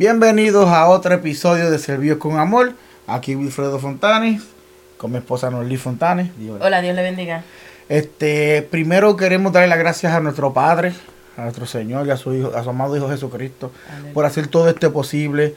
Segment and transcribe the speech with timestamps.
[0.00, 2.72] Bienvenidos a otro episodio de Servicios con Amor.
[3.06, 4.40] Aquí Wilfredo Fontanes,
[4.96, 6.30] con mi esposa Norly Fontanes.
[6.58, 7.44] Hola, Dios le bendiga.
[7.86, 10.94] Este, primero queremos darle las gracias a nuestro Padre,
[11.36, 13.72] a nuestro Señor y a su Hijo, a su amado Hijo Jesucristo,
[14.14, 15.54] por hacer todo este posible.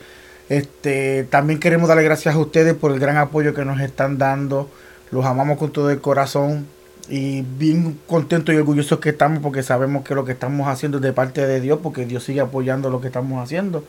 [0.49, 4.69] Este, también queremos darle gracias a ustedes por el gran apoyo que nos están dando.
[5.11, 6.67] Los amamos con todo el corazón
[7.07, 11.01] y bien contentos y orgullosos que estamos porque sabemos que lo que estamos haciendo es
[11.01, 13.85] de parte de Dios, porque Dios sigue apoyando lo que estamos haciendo.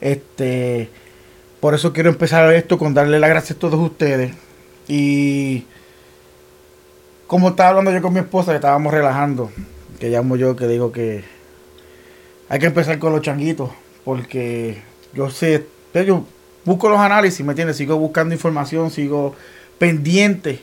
[0.00, 0.88] Este,
[1.60, 4.32] por eso quiero empezar esto con darle las gracias a todos ustedes.
[4.86, 5.64] Y
[7.26, 9.50] como estaba hablando yo con mi esposa, que estábamos relajando,
[9.98, 11.24] que llamo yo, que digo que
[12.48, 13.70] hay que empezar con los changuitos,
[14.04, 14.78] porque
[15.12, 16.24] yo sé, yo
[16.64, 17.76] busco los análisis, ¿me entiendes?
[17.76, 19.34] Sigo buscando información, sigo
[19.78, 20.60] pendiente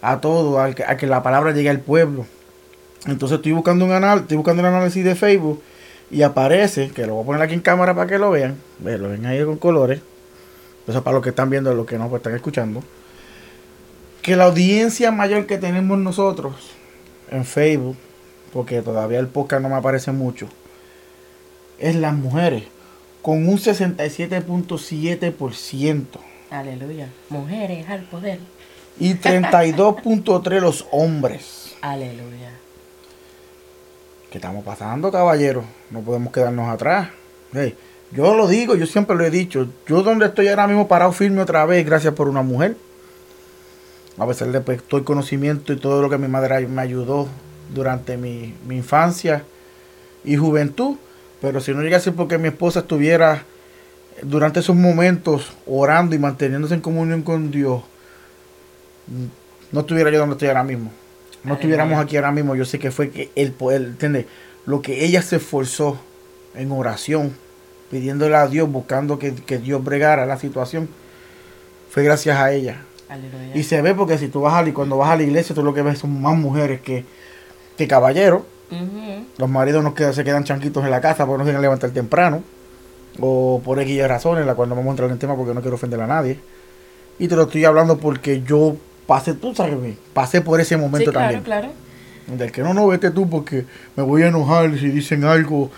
[0.00, 2.26] a todo, a que, a que la palabra llegue al pueblo.
[3.06, 5.62] Entonces estoy buscando un anal, estoy buscando un análisis de Facebook
[6.10, 9.08] y aparece, que lo voy a poner aquí en cámara para que lo vean, lo
[9.08, 10.00] ven ahí con colores,
[10.86, 12.82] eso para los que están viendo, los que no pues, están escuchando,
[14.22, 16.54] que la audiencia mayor que tenemos nosotros
[17.30, 17.96] en Facebook,
[18.52, 20.48] porque todavía el podcast no me aparece mucho,
[21.78, 22.64] es las mujeres,
[23.22, 26.04] con un 67.7%.
[26.50, 27.08] Aleluya.
[27.28, 28.38] Mujeres al poder.
[29.00, 31.74] Y 32.3 los hombres.
[31.82, 32.52] Aleluya.
[34.36, 35.64] ¿Qué estamos pasando, caballero?
[35.90, 37.08] No podemos quedarnos atrás.
[38.12, 39.66] yo lo digo, yo siempre lo he dicho.
[39.86, 42.76] Yo donde estoy ahora mismo parado firme otra vez, gracias por una mujer.
[44.18, 47.28] A pesar de pues, todo el conocimiento y todo lo que mi madre me ayudó
[47.74, 49.42] durante mi, infancia
[50.22, 50.98] y juventud.
[51.40, 53.42] Pero si no llegase porque mi esposa estuviera
[54.20, 57.84] durante esos momentos orando y manteniéndose en comunión con Dios,
[59.72, 60.90] no estuviera yo donde estoy ahora mismo
[61.46, 64.26] no estuviéramos aquí ahora mismo, yo sé que fue que el poder, ¿entiendes?
[64.66, 65.98] Lo que ella se esforzó
[66.54, 67.34] en oración,
[67.90, 70.88] pidiéndole a Dios, buscando que, Dios bregara la situación,
[71.90, 72.82] fue gracias a ella.
[73.54, 75.72] Y se ve porque si tú vas a, cuando vas a la iglesia, tú lo
[75.72, 77.04] que ves son más mujeres que,
[77.78, 78.42] que caballeros.
[79.38, 81.90] Los maridos no quedan, se quedan chanquitos en la casa porque no se quieren levantar
[81.90, 82.42] temprano.
[83.20, 85.60] O por X razones, la cual no vamos a entrar en el tema porque no
[85.60, 86.40] quiero ofender a nadie.
[87.18, 91.42] Y te lo estoy hablando porque yo pasé, tú sabes, pasé por ese momento también.
[91.42, 91.86] Claro, claro.
[92.26, 95.70] Del que no, no, vete tú porque me voy a enojar si dicen algo.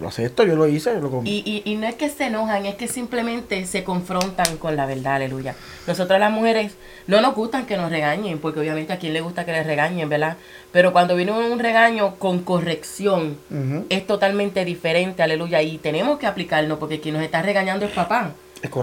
[0.00, 0.98] Lo, acepto, yo lo hice.
[0.98, 4.74] Lo y, y, y no es que se enojan, es que simplemente se confrontan con
[4.74, 5.54] la verdad, aleluya.
[5.86, 6.72] Nosotras las mujeres
[7.06, 10.08] no nos gustan que nos regañen, porque obviamente a quien le gusta que le regañen,
[10.08, 10.38] ¿verdad?
[10.72, 13.36] Pero cuando viene un regaño con corrección,
[13.90, 15.60] es totalmente diferente, aleluya.
[15.60, 18.32] Y tenemos que aplicarlo, porque quien nos está regañando es papá.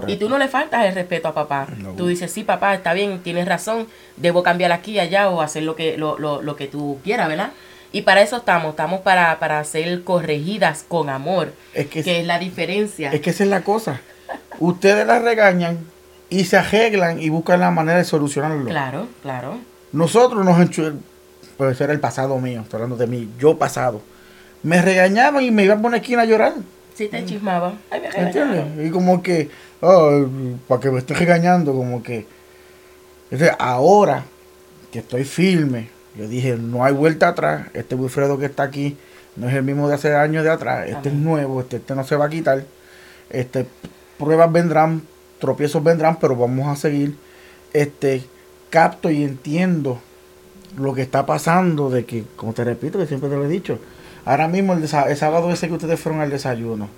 [0.06, 1.66] Y tú no le faltas el respeto a papá.
[1.96, 3.86] Tú dices, sí, papá, está bien, tienes razón,
[4.16, 7.28] debo cambiar aquí y allá o hacer lo que, lo, lo, lo que tú quieras,
[7.28, 7.50] ¿verdad?
[7.92, 12.38] Y para eso estamos, estamos para, para ser corregidas con amor, es que, es la
[12.38, 13.12] diferencia.
[13.12, 14.00] Es que esa es la cosa.
[14.58, 15.78] Ustedes las regañan
[16.28, 18.64] y se arreglan y buscan la manera de solucionarlo.
[18.64, 19.58] Claro, claro.
[19.92, 21.00] Nosotros nos enchu...
[21.56, 24.02] Puede ser el pasado mío, estoy hablando de mí, yo pasado.
[24.64, 26.54] Me regañaban y me iban a poner esquina a llorar.
[26.94, 27.74] Sí, te chismaba.
[27.90, 28.88] Ay, me ¿Entiendes?
[28.88, 29.50] Y como que,
[29.84, 30.26] oh,
[30.68, 32.26] para que me esté regañando, como que.
[33.58, 34.24] ahora
[34.90, 37.68] que estoy firme, yo dije, no hay vuelta atrás.
[37.74, 38.96] Este Wilfredo que está aquí
[39.36, 40.88] no es el mismo de hace años de atrás.
[40.88, 42.64] Este es nuevo, este, este no se va a quitar.
[43.30, 43.66] Este,
[44.18, 45.02] pruebas vendrán,
[45.40, 47.16] tropiezos vendrán, pero vamos a seguir.
[47.72, 48.22] Este,
[48.70, 50.00] capto y entiendo
[50.76, 53.78] lo que está pasando de que, como te repito, que siempre te lo he dicho,
[54.24, 56.88] Ahora mismo el, sábado ese que ustedes fueron al desayuno,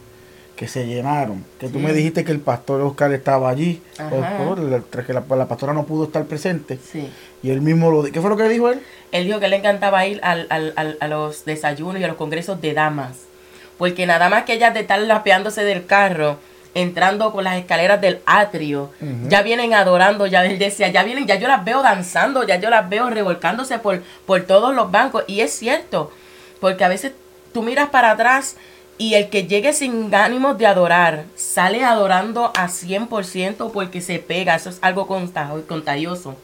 [0.57, 5.47] que se llenaron, que tú me dijiste que el pastor Oscar estaba allí, que la,
[5.47, 6.79] pastora no pudo estar presente.
[6.83, 7.11] Sí.
[7.43, 8.81] Y él mismo lo ¿Qué fue lo que dijo él?
[9.13, 12.61] Él dijo que le encantaba ir al, al, a los desayunos y a los congresos
[12.63, 13.19] de damas.
[13.77, 16.39] Porque nada más que ellas de estar lapeándose del carro,
[16.75, 18.91] entrando por las escaleras del atrio,
[19.29, 22.71] ya vienen adorando, ya él decía, ya vienen, ya yo las veo danzando, ya yo
[22.71, 25.25] las veo revolcándose por, por todos los bancos.
[25.27, 26.11] Y es cierto,
[26.61, 27.13] porque a veces
[27.53, 28.57] tú miras para atrás
[28.99, 34.55] y el que llegue sin ánimos de adorar sale adorando a 100% porque se pega.
[34.55, 36.37] Eso es algo contagioso.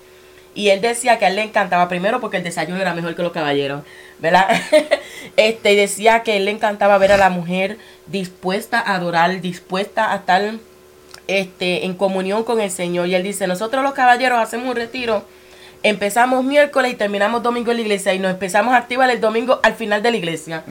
[0.55, 3.23] Y él decía que a él le encantaba, primero porque el desayuno era mejor que
[3.23, 3.85] los caballeros,
[4.19, 4.49] ¿verdad?
[5.37, 10.13] este, y decía que él le encantaba ver a la mujer dispuesta a adorar, dispuesta
[10.13, 10.43] a estar
[11.27, 13.07] este, en comunión con el Señor.
[13.07, 15.25] Y él dice, nosotros los caballeros hacemos un retiro
[15.83, 19.61] empezamos miércoles y terminamos domingo en la iglesia y nos empezamos a activar el domingo
[19.63, 20.65] al final de la iglesia.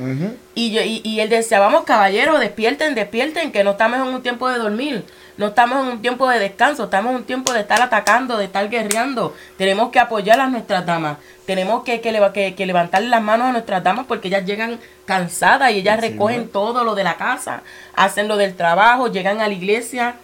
[0.55, 4.49] y, yo, y, él decía, vamos caballeros, despierten, despierten, que no estamos en un tiempo
[4.49, 5.05] de dormir,
[5.37, 8.45] no estamos en un tiempo de descanso, estamos en un tiempo de estar atacando, de
[8.45, 9.35] estar guerreando.
[9.57, 13.83] Tenemos que apoyar a nuestras damas, tenemos que, que, que, levantar las manos a nuestras
[13.83, 17.63] damas porque ellas llegan cansadas y ellas recogen todo lo de la casa,
[17.95, 20.15] hacen lo del trabajo, llegan a la iglesia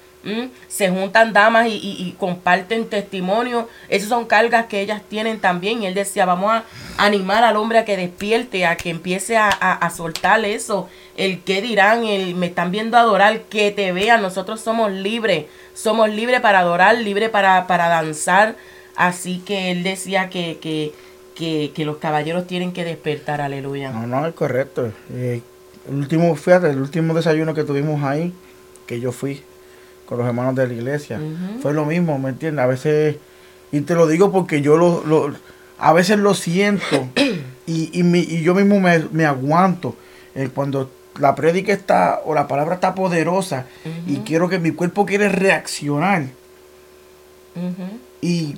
[0.68, 3.68] se juntan damas y, comparten testimonio.
[3.89, 5.81] Esas son cargas que ellas tienen también.
[5.81, 6.63] Y él decía, vamos a
[6.97, 10.89] animar al hombre a que despierte, a que empiece a, soltar eso.
[11.15, 14.21] El que dirán, el me están viendo adorar, que te vean.
[14.21, 15.45] Nosotros somos libres.
[15.74, 18.56] Somos libres para adorar, libres para, para danzar.
[18.95, 23.91] Así que él decía que, que, que, los caballeros tienen que despertar, aleluya.
[23.91, 24.91] No, no, es correcto.
[25.13, 25.41] Eh,
[25.88, 28.33] el último, fíjate, el último desayuno que tuvimos ahí,
[28.88, 29.44] que yo fui,
[30.07, 31.19] con los hermanos de la iglesia.
[31.62, 32.63] Fue lo mismo, ¿me entiendes?
[32.63, 33.18] A veces,
[33.71, 35.36] y te lo digo porque yo lo, lo
[35.77, 37.09] a veces lo siento
[37.68, 39.95] y, y, mi, y yo mismo me, aguanto
[40.33, 40.89] eh, cuando
[41.19, 43.65] la prédica está o la palabra está poderosa
[44.06, 46.25] y quiero que mi cuerpo quiere reaccionar.
[48.21, 48.56] Y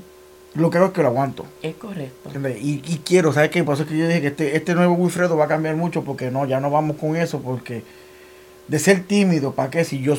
[0.56, 1.45] lo creo que lo aguanto.
[1.62, 2.30] Es correcto.
[2.62, 3.63] Y, y, quiero, ¿sabes qué?
[3.63, 6.04] Por eso es que yo dije que este, este nuevo Wilfredo va a cambiar mucho
[6.04, 7.84] porque no, ya no vamos con eso porque
[8.68, 9.86] de ser tímido, ¿para qué?
[9.86, 10.16] Si yo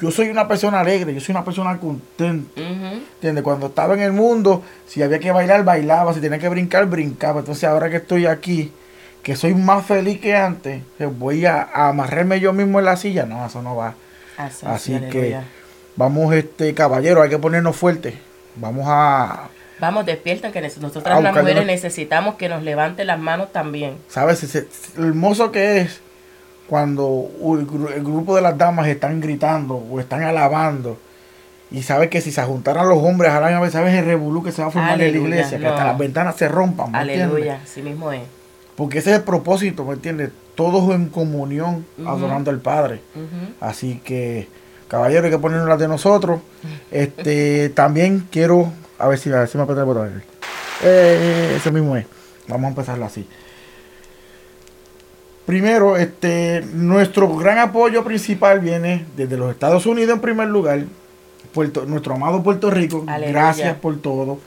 [0.00, 2.60] yo soy una persona alegre, yo soy una persona contenta.
[2.60, 3.44] ¿Entiendes?
[3.44, 7.40] Cuando estaba en el mundo, si había que bailar, bailaba, si tenía que brincar, brincaba.
[7.40, 8.72] Entonces ahora que estoy aquí,
[9.22, 10.82] que soy más feliz que antes,
[11.18, 13.24] voy a, amarrarme yo mismo en la silla.
[13.24, 13.94] No, eso no va.
[14.36, 15.38] Así, que
[15.96, 18.14] vamos, este caballero, hay que ponernos fuertes.
[18.56, 19.48] Vamos a...
[19.80, 23.96] Vamos, despierta que nosotras las mujeres necesitamos que nos levanten las manos también.
[24.08, 24.66] ¿Sabes?
[24.96, 26.00] Lo hermoso que es
[26.68, 27.28] cuando
[27.94, 30.98] el grupo de las damas están gritando o están alabando
[31.70, 34.52] y sabes que si se juntaran los hombres a la vez sabes el revolú que
[34.52, 36.92] se va a formar en la iglesia, que hasta las ventanas se rompan.
[36.92, 38.22] ¿me Aleluya, así mismo es.
[38.76, 40.30] Porque ese es el propósito, ¿me entiendes?
[40.54, 43.00] Todos en comunión adorando al Padre.
[43.60, 44.48] Así que,
[44.86, 46.40] caballero, hay que ponernos las de nosotros.
[46.92, 50.22] este También quiero, a ver si, a ver si me apetece el botón.
[50.82, 52.06] Eh, ese mismo es.
[52.46, 53.26] Vamos a empezarlo así.
[55.46, 60.84] Primero, este, nuestro gran apoyo principal viene desde los Estados Unidos en primer lugar,
[61.52, 64.38] Puerto, nuestro amado Puerto Rico, gracias por todo,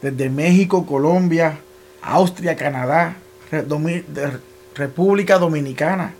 [0.00, 1.58] desde México, Colombia,
[2.02, 3.16] Austria, Canadá,
[4.76, 6.14] República Dominicana,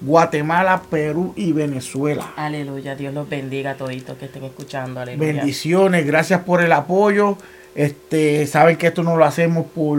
[0.00, 2.32] Guatemala, Perú y Venezuela.
[2.36, 5.00] Aleluya, Dios los bendiga a toditos que estén escuchando.
[5.00, 5.32] Aleluya.
[5.32, 7.36] Bendiciones, gracias por el apoyo.
[7.74, 9.98] Este, saben que esto no lo hacemos por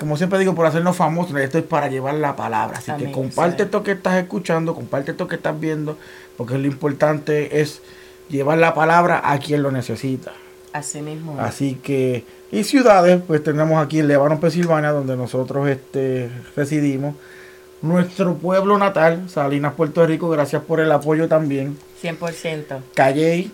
[0.00, 2.78] como siempre digo, por hacernos famosos, esto es para llevar la palabra.
[2.78, 5.98] Así que comparte esto que estás escuchando, comparte esto que estás viendo,
[6.38, 7.82] porque lo importante es
[8.30, 10.32] llevar la palabra a quien lo necesita.
[10.72, 11.38] Así mismo.
[11.38, 17.14] Así que, y ciudades, pues tenemos aquí en Lebanon, Pensilvania, donde nosotros este, residimos.
[17.82, 21.76] Nuestro pueblo natal, Salinas, Puerto Rico, gracias por el apoyo también.
[22.02, 22.80] 100%.
[22.94, 23.52] Calley,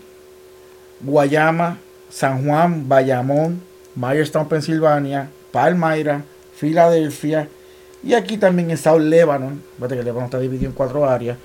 [1.00, 1.78] Guayama,
[2.08, 3.62] San Juan, Bayamón,
[3.96, 6.22] Myerstown, Pensilvania, Palmyra,
[6.56, 7.48] Filadelfia
[8.02, 9.62] y aquí también en South Lebanon.
[9.76, 11.36] Fíjate que Lebanon está dividido en cuatro áreas.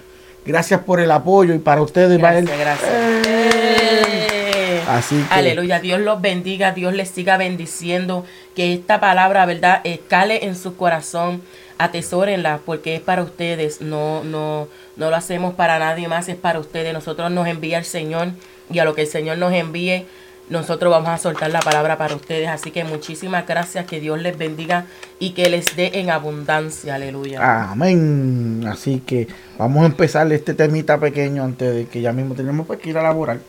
[0.46, 2.90] Gracias por el apoyo y para ustedes gracias, Gracias.
[3.28, 4.82] Eh.
[4.88, 8.26] Así Aleluya, Dios los bendiga, Dios les siga bendiciendo,
[8.56, 11.42] que esta palabra, ¿verdad?, escale en su corazón,
[11.78, 14.68] atesórenla, porque es para ustedes, no, no,
[14.98, 16.94] no lo hacemos para nadie más, es para ustedes.
[16.94, 18.30] Nosotros nos envía el Señor
[18.70, 20.06] y a lo que el Señor nos envíe,
[20.52, 22.50] nosotros vamos a soltar la palabra para ustedes.
[22.50, 24.86] Así que muchísimas gracias, que Dios les bendiga
[25.18, 26.96] y que les dé en abundancia.
[26.96, 27.72] Aleluya.
[27.72, 28.66] Amén.
[28.68, 29.28] Así que
[29.58, 33.02] vamos a empezar este temita pequeño antes de que ya mismo tenemos que ir a
[33.02, 33.40] laborar.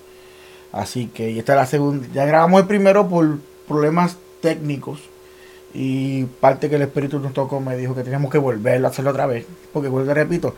[0.71, 2.07] Así que esta es la segunda.
[2.15, 5.01] Ya grabamos el primero por problemas técnicos.
[5.75, 9.11] Y parte que el Espíritu nos tocó me dijo que teníamos que volverlo a hacerlo
[9.11, 9.45] otra vez.
[9.73, 10.55] Porque vuelvo repito,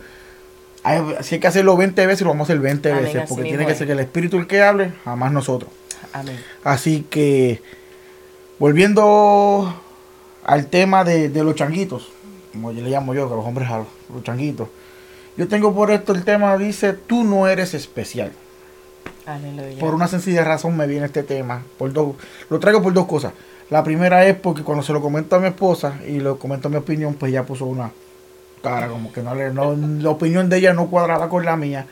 [1.21, 3.23] si hay que hacerlo 20 veces, lo vamos a hacer 20 veces.
[3.27, 5.71] Porque tiene que ser que el Espíritu el que hable, jamás nosotros.
[6.63, 7.61] Así que,
[8.59, 9.73] volviendo
[10.43, 12.11] al tema de, los changuitos,
[12.51, 14.69] como yo le llamo yo, que los hombres a los changuitos.
[15.37, 18.31] Yo tengo por esto el tema, dice, tú no eres especial.
[19.79, 21.63] Por una sencilla razón me viene este tema.
[21.77, 22.15] Por dos,
[22.49, 23.33] lo traigo por dos cosas.
[23.69, 26.77] La primera es porque cuando se lo comento a mi esposa y lo comento mi
[26.77, 27.91] opinión, pues ella puso una
[28.61, 31.87] cara, como que no, no la opinión de ella no cuadraba con la mía.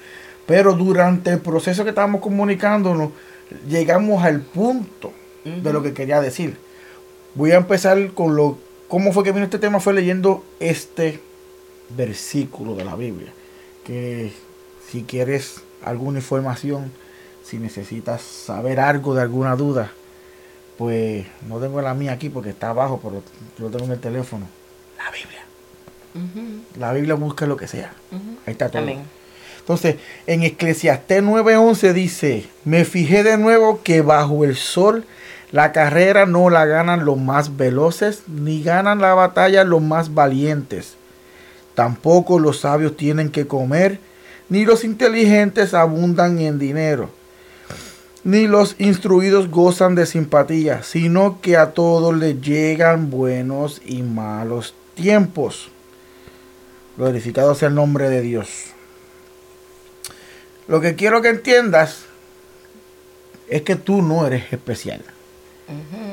[0.45, 3.09] Pero durante el proceso que estábamos comunicándonos,
[3.67, 6.57] llegamos al punto de lo que quería decir.
[7.35, 8.57] Voy a empezar con lo,
[8.87, 11.19] cómo fue que vino este tema, fue leyendo este
[11.95, 13.31] versículo de la Biblia,
[13.83, 14.31] que
[14.89, 16.91] si quieres alguna información,
[17.43, 19.91] si necesitas saber algo de alguna duda,
[20.77, 23.21] pues no tengo la mía aquí porque está abajo, pero
[23.57, 24.47] lo tengo en el teléfono.
[24.97, 25.43] La Biblia.
[26.79, 27.93] La Biblia busca lo que sea.
[28.45, 28.85] Ahí está todo.
[29.63, 29.95] Entonces,
[30.27, 35.05] en Eclesiastés 9:11 dice, me fijé de nuevo que bajo el sol
[35.53, 40.95] la carrera no la ganan los más veloces, ni ganan la batalla los más valientes.
[41.75, 43.99] Tampoco los sabios tienen que comer,
[44.49, 47.09] ni los inteligentes abundan en dinero,
[48.23, 54.73] ni los instruidos gozan de simpatía, sino que a todos les llegan buenos y malos
[54.95, 55.69] tiempos.
[56.97, 58.73] Glorificado sea el nombre de Dios.
[60.67, 62.05] Lo que quiero que entiendas
[63.49, 65.01] es que tú no eres especial.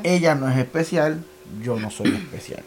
[0.02, 1.23] Ella no es especial,
[1.62, 2.62] yo no soy especial.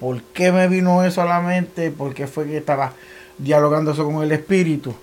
[0.00, 1.90] ¿Por qué me vino eso a la mente?
[1.90, 2.92] ¿Por qué fue que estaba
[3.36, 4.94] dialogando eso con el espíritu?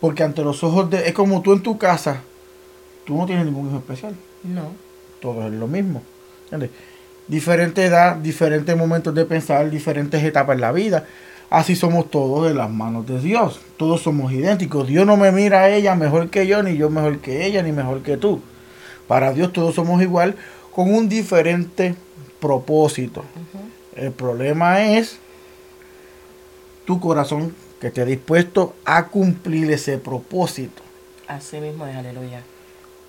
[0.00, 1.08] Porque ante los ojos de...
[1.08, 2.22] Es como tú en tu casa,
[3.04, 4.14] tú no tienes ningún hijo especial.
[4.42, 4.72] No.
[5.20, 6.02] Todo es lo mismo.
[7.28, 11.06] Diferente edad, diferentes momentos de pensar, diferentes etapas en la vida.
[11.50, 13.60] Así somos todos de las manos de Dios.
[13.76, 14.86] Todos somos idénticos.
[14.86, 17.72] Dios no me mira a ella mejor que yo, ni yo mejor que ella, ni
[17.72, 18.40] mejor que tú.
[19.08, 20.36] Para Dios todos somos igual,
[20.72, 21.96] con un diferente
[22.38, 23.24] propósito.
[23.96, 25.18] El problema es
[26.84, 30.82] tu corazón que esté dispuesto a cumplir ese propósito.
[31.26, 32.42] Así mismo es, aleluya.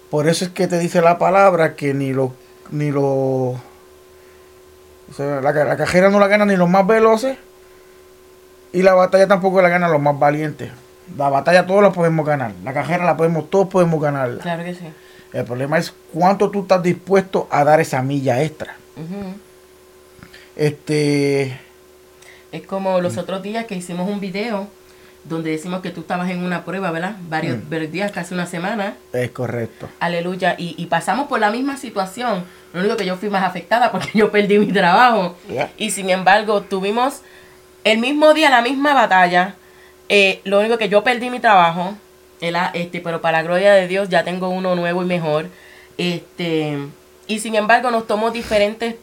[0.10, 2.34] Por eso es que te dice la palabra que ni lo,
[2.72, 3.62] ni lo,
[5.20, 7.38] la, la, cajera no la gana ni los más veloces
[8.74, 10.72] y la batalla tampoco la ganan los más valientes.
[11.18, 14.38] La batalla todos la podemos ganar, la cajera la podemos, todos podemos ganar.
[14.38, 14.86] Claro que sí.
[15.34, 18.76] El problema es cuánto tú estás dispuesto a dar esa milla extra.
[20.56, 21.60] Este.
[22.52, 24.68] Es como los otros días que hicimos un video
[25.24, 27.16] donde decimos que tú estabas en una prueba, ¿verdad?
[27.30, 27.92] Varios, mm.
[27.92, 28.96] días, casi una semana.
[29.14, 29.88] Es correcto.
[30.00, 30.56] Aleluya.
[30.58, 32.44] Y, pasamos por la misma situación.
[32.74, 35.36] Lo único que yo fui más afectada porque yo perdí mi trabajo.
[35.78, 37.22] Y sin embargo, tuvimos
[37.84, 39.56] el mismo día la misma batalla.
[40.10, 41.96] Eh, lo único que yo perdí mi trabao.
[42.74, 45.48] Este, pero para la gloria de Dios ya tengo uno nuevo y mejor.
[45.98, 46.78] Este,
[47.28, 48.96] y sin embargo nos tomó diferentes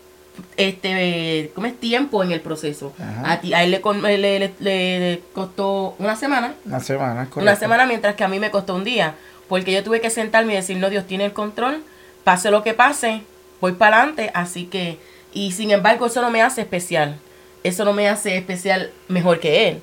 [0.57, 2.93] este ¿cómo es tiempo en el proceso.
[3.25, 6.55] A, ti, a él le, le, costó una semana.
[6.65, 7.41] Una semana, correcto.
[7.41, 9.15] Una semana mientras que a mí me costó un día.
[9.49, 11.83] Porque yo tuve que sentarme y decir, no, Dios tiene el control,
[12.23, 13.23] pase lo que pase,
[13.63, 14.99] voy para adelante, así que,
[15.33, 17.19] y sin embargo eso no me hace especial.
[17.65, 19.83] Eso no me hace especial mejor que él.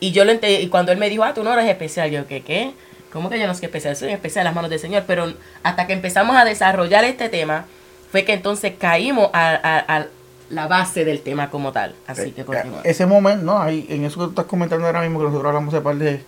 [0.00, 2.26] Y yo lo entendí, y cuando él me dijo, ah, tú no eres especial, yo,
[2.26, 2.42] ¿qué?
[2.42, 2.72] ¿Qué?
[3.12, 3.96] ¿Cómo que yo no soy especial?
[3.96, 5.04] Soy especial en las manos del Señor.
[5.06, 7.64] Pero hasta que empezamos a desarrollar este tema,
[8.10, 10.06] fue que entonces caímos a,
[10.50, 11.94] la base del tema como tal.
[12.06, 15.18] Así que eh, Ese momento, no, ahí, en eso que tú estás comentando ahora mismo,
[15.18, 16.22] que nosotros hablamos hace par de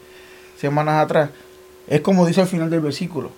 [0.58, 1.30] semanas atrás,
[1.88, 3.30] es como dice al final del versículo.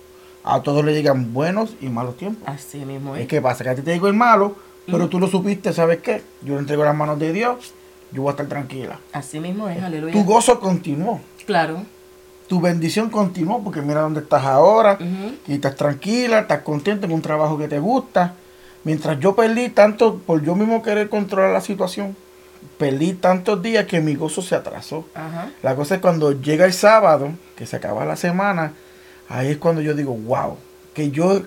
[0.43, 2.43] A todos le llegan buenos y malos tiempos.
[2.45, 3.21] Así mismo es.
[3.21, 5.99] Es que pasa que a ti te digo el malo, pero tú lo supiste, ¿sabes
[5.99, 6.23] qué?
[6.41, 7.73] Yo lo entrego en las manos de Dios,
[8.11, 8.99] yo voy a estar tranquila.
[9.11, 10.13] Así mismo es, aleluya.
[10.13, 11.19] Tu gozo continuó.
[11.45, 11.83] Claro
[12.47, 14.97] tu bendición continuó porque mira dónde estás ahora
[15.47, 18.35] y estás tranquila, estás contenta en un trabajo que te gusta.
[18.83, 22.15] Mientras yo perdí tanto por yo mismo querer controlar la situación,
[22.77, 25.05] perdí tantos días que mi gozo se atrasó.
[25.61, 28.73] La cosa es cuando llega el sábado, que se acaba la semana,
[29.29, 30.57] ahí es cuando yo digo, wow,
[30.93, 31.41] que yo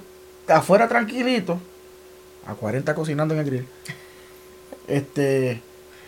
[0.49, 1.61] afuera tranquilito,
[2.47, 3.67] a 40 cocinando en el grill,
[4.89, 5.61] este,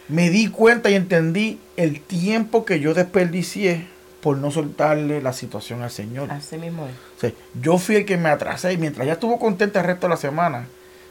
[0.08, 3.86] me di cuenta y entendí el tiempo que yo desperdicié
[4.20, 6.30] por no soltarle la situación al Señor.
[6.30, 6.86] Así mismo
[7.22, 7.32] es.
[7.60, 10.16] yo fui el que me atrasé y mientras ya estuvo contenta el resto de la
[10.16, 10.66] semana,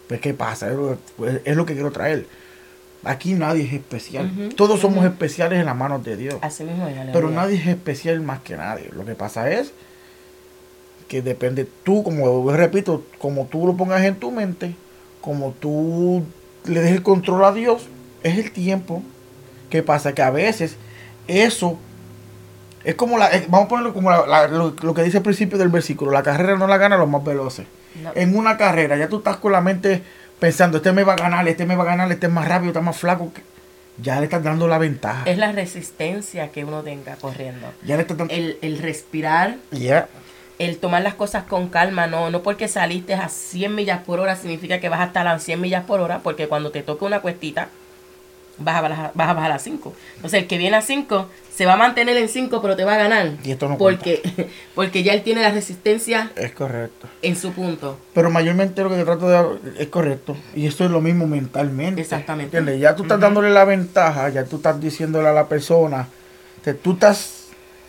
[0.07, 0.69] pues ¿qué pasa?
[0.69, 0.75] Es,
[1.15, 2.25] pues, lo que quiero traer.
[3.03, 4.51] Aquí nadie es especial.
[4.55, 6.36] Todos somos especiales en las manos de Dios.
[6.41, 6.98] Así mismo es.
[7.13, 8.89] Pero nadie es especial más que nadie.
[8.91, 9.72] Lo que pasa es
[11.07, 14.75] que depende tú, como repito, como tú lo pongas en tu mente,
[15.27, 16.24] como tú
[16.63, 17.86] le des el control a Dios,
[18.24, 19.03] es el tiempo.
[19.69, 20.15] que pasa?
[20.15, 20.77] Que a veces
[21.27, 21.77] eso
[22.86, 26.24] es como la, vamos a ponerlo como lo, que dice al principio del versículo, la
[26.24, 27.67] carrera no la gana los más veloces.
[28.15, 30.01] En una carrera ya tú estás con la mente
[30.39, 32.69] pensando, este me va a ganar, este me va a ganar, este es más rápido,
[32.69, 33.29] este es más flaco.
[34.01, 35.24] Ya le estás dando la ventaja.
[35.25, 37.67] Es la resistencia que uno tenga corriendo.
[37.84, 38.34] Ya le estás dando...
[38.34, 39.57] el, el respirar.
[40.59, 44.35] El tomar las cosas con calma, no, no porque saliste a 100 millas por hora
[44.35, 47.21] significa que vas a estar a 100 millas por hora, porque cuando te toca una
[47.21, 47.69] cuestita,
[48.59, 49.93] vas a, bajar, vas a bajar a 5.
[50.15, 52.95] Entonces el que viene a 5 se va a mantener en 5, pero te va
[52.95, 53.33] a ganar.
[53.43, 54.21] Y esto no porque,
[54.75, 56.31] porque ya él tiene la resistencia.
[56.35, 57.07] Es correcto.
[57.21, 57.97] En su punto.
[58.13, 60.35] Pero mayormente lo que te trato de es correcto.
[60.55, 62.01] Y esto es lo mismo mentalmente.
[62.01, 62.57] Exactamente.
[62.57, 62.81] ¿Entiendes?
[62.81, 66.07] Ya tú estás dándole la ventaja, ya tú estás diciéndole a la persona,
[66.63, 67.37] que tú estás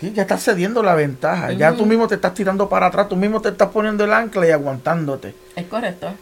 [0.00, 1.52] ya estás cediendo la ventaja.
[1.52, 4.47] Ya tú mismo te estás tirando para atrás, tú mismo te estás poniendo el ancla
[4.47, 5.35] y aguantándote.
[5.57, 6.12] Es correcto.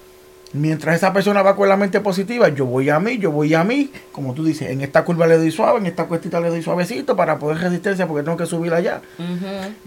[0.52, 3.64] Mientras esa persona va con la mente positiva, yo voy a mí, yo voy a
[3.64, 6.62] mí, como tú dices, en esta curva le doy suave, en esta cuestita le doy
[6.62, 9.02] suavecito para poder resistencia porque tengo que subir allá.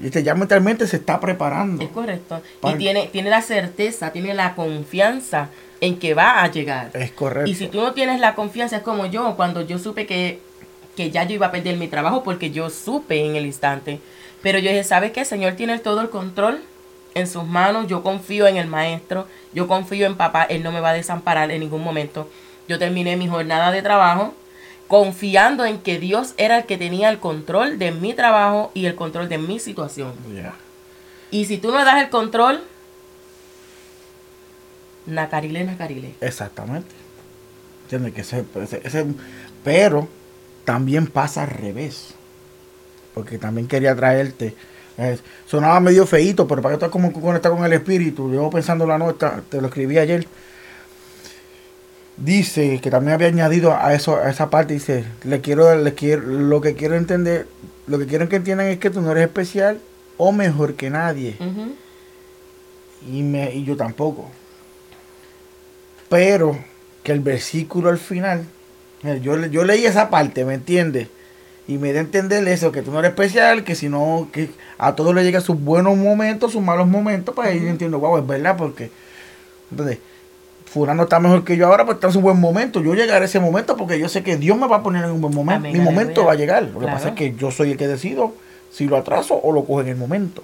[0.01, 1.83] Y este ya mentalmente se está preparando.
[1.83, 2.41] Es correcto.
[2.63, 5.49] Y tiene, tiene la certeza, tiene la confianza
[5.81, 6.91] en que va a llegar.
[6.93, 7.49] Es correcto.
[7.49, 10.39] Y si tú no tienes la confianza, es como yo, cuando yo supe que,
[10.99, 14.01] que ya yo iba a perder mi trabajo porque yo supe en el instante.
[14.41, 15.21] Pero yo dije, ¿sabes qué?
[15.21, 16.61] El Señor tiene todo el control
[17.13, 20.81] en sus manos, yo confío en el maestro, yo confío en papá, él no me
[20.81, 22.29] va a desamparar en ningún momento.
[22.67, 24.33] Yo terminé mi jornada de trabajo
[24.89, 28.95] confiando en que Dios era el que tenía el control de mi trabajo y el
[28.95, 30.11] control de mi situación.
[31.31, 32.61] Y si tú no das el control,
[35.05, 36.15] nacarile, nacarile.
[36.19, 36.93] Exactamente.
[37.83, 38.13] ¿Entiendes?
[38.13, 38.45] Que ese,
[38.83, 39.05] ese,
[39.63, 40.18] pero
[40.69, 42.13] también pasa al revés.
[43.15, 44.55] Porque también quería traerte
[45.45, 48.97] sonaba medio feito, pero para que estar como conectado con el espíritu, yo pensando la
[48.97, 50.27] nota, te lo escribí ayer.
[52.17, 56.23] Dice que también había añadido a eso, a esa parte, dice, le quiero, le quiero,
[56.23, 57.47] lo que quiero entender,
[57.87, 59.79] lo que quiero que entiendan es que tú no eres especial
[60.17, 61.37] o mejor que nadie.
[63.09, 64.29] y, me, y yo tampoco.
[66.09, 66.57] Pero
[67.03, 68.43] que el versículo al final,
[69.03, 71.07] yo, yo leí esa parte, ¿me entiendes?
[71.69, 74.49] y me da a entender eso, que tú no eres especial, que si no, que
[74.79, 78.17] a todos le llegan sus buenos momentos, sus malos momentos, pues ahí yo entiendo, wow,
[78.17, 78.89] es verdad, porque
[79.69, 79.99] entonces,
[80.65, 82.81] fulano está mejor que yo ahora, pues está en su buen momento.
[82.81, 85.11] Yo llegaré a ese momento porque yo sé que Dios me va a poner en
[85.11, 85.69] un buen momento.
[85.69, 86.63] Mi momento va a llegar.
[86.63, 88.33] Lo que pasa es que yo soy el que decido
[88.71, 90.41] si lo atraso o lo cojo en el momento.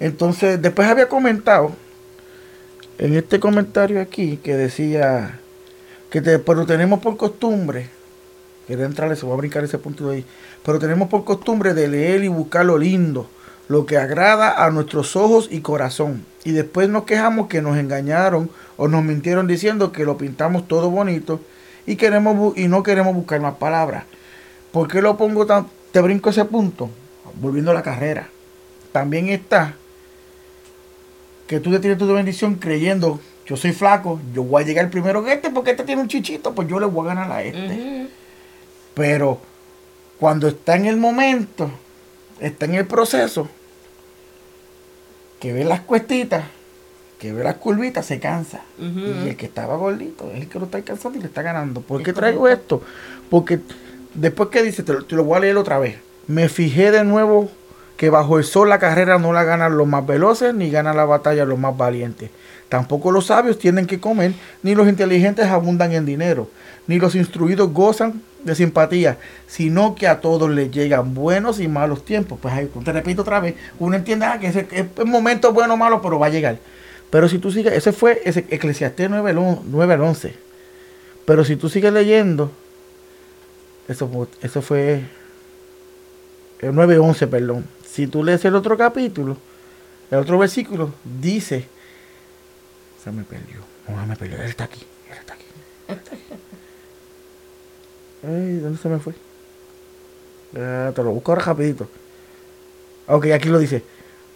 [0.00, 1.72] Entonces, después había comentado
[2.98, 5.40] en este comentario aquí que decía
[6.10, 7.88] que pero tenemos por costumbre
[8.70, 10.24] Quiero entrarle, se voy a brincar ese punto de ahí.
[10.64, 13.28] Pero tenemos por costumbre de leer y buscar lo lindo,
[13.66, 16.24] lo que agrada a nuestros ojos y corazón.
[16.44, 20.88] Y después nos quejamos que nos engañaron o nos mintieron diciendo que lo pintamos todo
[20.88, 21.40] bonito
[21.84, 24.04] y, queremos, y no queremos buscar más palabras.
[24.70, 26.90] ¿Por qué lo pongo tan, te brinco ese punto?
[27.40, 28.28] Volviendo a la carrera.
[28.92, 29.74] También está
[31.48, 33.18] que tú te tienes tu bendición creyendo,
[33.50, 36.54] yo soy flaco, yo voy a llegar primero que este porque este tiene un chichito,
[36.54, 38.06] pues yo le voy a ganar a este.
[38.94, 39.40] Pero
[40.20, 41.68] cuando está en el momento,
[42.38, 43.48] está en el proceso,
[45.40, 46.44] que ve las cuestitas,
[47.18, 48.60] que ve las curvitas, se cansa.
[48.78, 51.80] Y el que estaba gordito es el que lo está alcanzando y le está ganando.
[51.80, 52.84] ¿Por qué traigo esto?
[53.30, 53.58] Porque
[54.14, 55.96] después que dice, te lo, voy a leer otra vez.
[56.28, 57.50] Me fijé de nuevo
[57.96, 61.04] que bajo el sol la carrera no la ganan los más veloces ni ganan la
[61.04, 62.30] batalla los más valientes.
[62.70, 66.48] Tampoco los sabios tienen que comer, ni los inteligentes abundan en dinero,
[66.86, 72.04] ni los instruidos gozan de simpatía, sino que a todos les llegan buenos y malos
[72.04, 72.38] tiempos.
[72.40, 75.74] Pues ahí, te repito otra vez, uno entiende ah, que ese, es un momento bueno
[75.74, 76.58] o malo, pero va a llegar.
[77.10, 80.32] Pero si tú sigues, ese fue ese Eclesiastés 9 al, 11.
[81.24, 82.52] Pero si tú sigues leyendo,
[83.88, 85.02] eso, eso fue
[86.60, 87.66] el 9 11, perdón.
[87.84, 89.36] Si tú lees el otro capítulo,
[90.12, 91.66] el otro versículo, dice,
[93.02, 95.44] se me perdió, no me perdió, él está aquí, él está aquí.
[98.22, 99.14] Ay, ¿dónde se me fue?
[100.52, 101.88] te lo busco ahora rapidito.
[103.06, 103.82] Ok, aquí lo dice.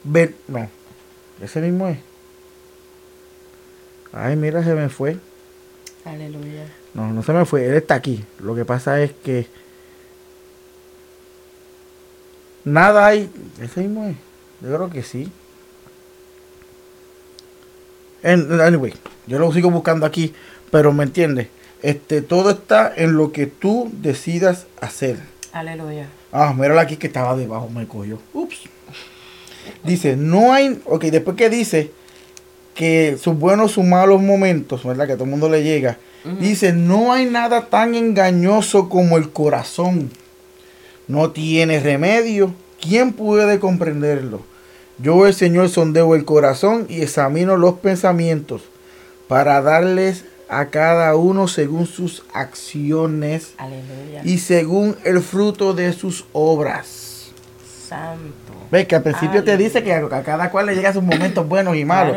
[0.05, 0.69] Ven, no.
[1.41, 1.99] Ese mismo es.
[4.13, 5.19] Ay, mira, se me fue.
[6.05, 6.67] Aleluya.
[6.95, 7.67] No, no se me fue.
[7.67, 8.25] Él está aquí.
[8.39, 9.49] Lo que pasa es que.
[12.65, 13.31] Nada hay.
[13.61, 14.17] Ese mismo es.
[14.61, 15.31] Yo creo que sí.
[18.25, 18.95] Anyway,
[19.27, 20.35] yo lo sigo buscando aquí.
[20.71, 21.49] Pero me entiendes.
[21.83, 25.19] Este, todo está en lo que tú decidas hacer.
[25.53, 26.09] Aleluya.
[26.33, 28.19] Ah, mírala aquí que estaba debajo, me cogió.
[28.33, 28.63] Ups.
[29.85, 31.93] Dice, no hay, ok, después que dice
[32.75, 35.07] que sus buenos, sus malos momentos, ¿verdad?
[35.07, 35.99] Que a todo el mundo le llega.
[36.41, 40.11] Dice, no hay nada tan engañoso como el corazón.
[41.07, 42.55] No tiene remedio.
[42.81, 44.41] ¿Quién puede comprenderlo?
[44.99, 48.63] Yo el Señor sondeo el corazón y examino los pensamientos
[49.29, 53.55] para darles a cada uno según sus acciones
[54.25, 57.33] y según el fruto de sus obras.
[57.89, 58.53] Santo.
[58.71, 61.77] Ves que al principio te dice que a, cada cual le llega sus momentos buenos
[61.77, 62.17] y malos.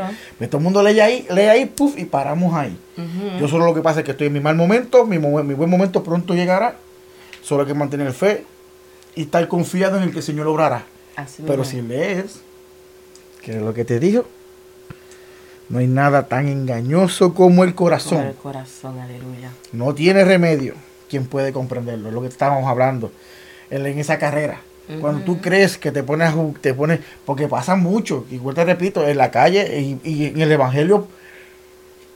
[0.50, 2.78] todo el mundo lee ahí, lee ahí, puff, y paramos ahí.
[3.40, 5.70] Yo solo lo que pasa es que estoy en mi mal momento, mi, mi buen
[5.70, 6.76] momento pronto llegará.
[7.42, 8.46] Solo hay que mantener fe
[9.16, 10.84] y estar confiado en el que el Señor obrará.
[11.46, 12.42] Pero si lees,
[13.48, 14.26] que es lo que te dijo,
[15.70, 18.26] no hay nada tan engañoso como el corazón.
[18.26, 19.52] el corazón, aleluya.
[19.72, 20.74] No tiene remedio.
[21.10, 22.10] ¿Quién puede comprenderlo?
[22.10, 23.10] Es lo que estábamos hablando
[23.70, 24.60] en, esa carrera.
[25.00, 29.18] Cuando tú crees que te pones, te pones, porque pasa mucho, igual te repito, en
[29.18, 31.08] la calle y, en el Evangelio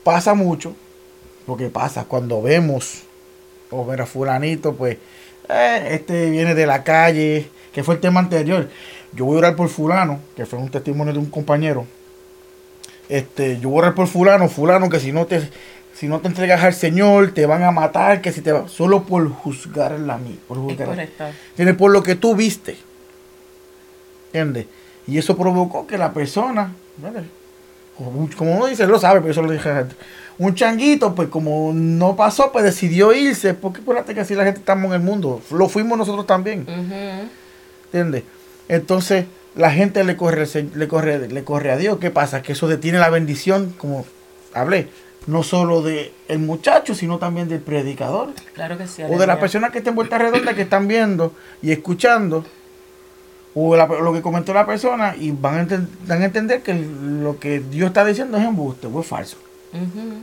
[0.04, 0.74] pasa mucho,
[1.46, 3.04] porque pasa cuando vemos,
[3.70, 4.98] o ver a fulanito, pues,
[5.48, 8.68] eh, este viene de la calle, que fue el tema anterior.
[9.14, 11.86] Yo voy a orar por fulano, que fue un testimonio de un compañero.
[13.08, 15.48] Este, yo voy a orar por fulano, fulano, que si no te,
[15.94, 19.04] si no te entregas al Señor, te van a matar, que si te va, solo
[19.04, 20.88] por juzgarla a mí, por juzgar.
[20.88, 21.24] correcto.
[21.50, 21.76] ¿Entiendes?
[21.76, 22.76] Por lo que tú viste.
[24.26, 24.66] ¿Entiendes?
[25.06, 27.24] Y eso provocó que la persona, ¿verdad?
[28.36, 29.96] como uno dice, lo sabe, pero eso lo dije antes.
[30.38, 33.54] Un changuito, pues como no pasó, pues decidió irse.
[33.54, 35.40] Porque acuérdate que así la gente estamos en el mundo.
[35.50, 36.62] Lo fuimos nosotros también.
[36.62, 37.28] Ujú.
[37.84, 38.24] ¿Entiendes?
[38.76, 41.98] Entonces, la gente le corre, le corre, le corre a Dios.
[41.98, 42.40] ¿Qué pasa?
[42.42, 44.06] Que eso detiene la bendición, como
[44.54, 44.88] hablé,
[45.26, 48.30] no solo de el muchacho, sino también del predicador.
[48.54, 49.02] Claro que sí.
[49.02, 52.44] O de las personas que estén vueltas redondas, que están viendo y escuchando.
[53.54, 56.72] O la- lo que comentó la persona y van a, enten- van a entender que
[56.74, 59.36] lo que Dios está diciendo es embuste o es falso.
[59.74, 60.14] Ujú.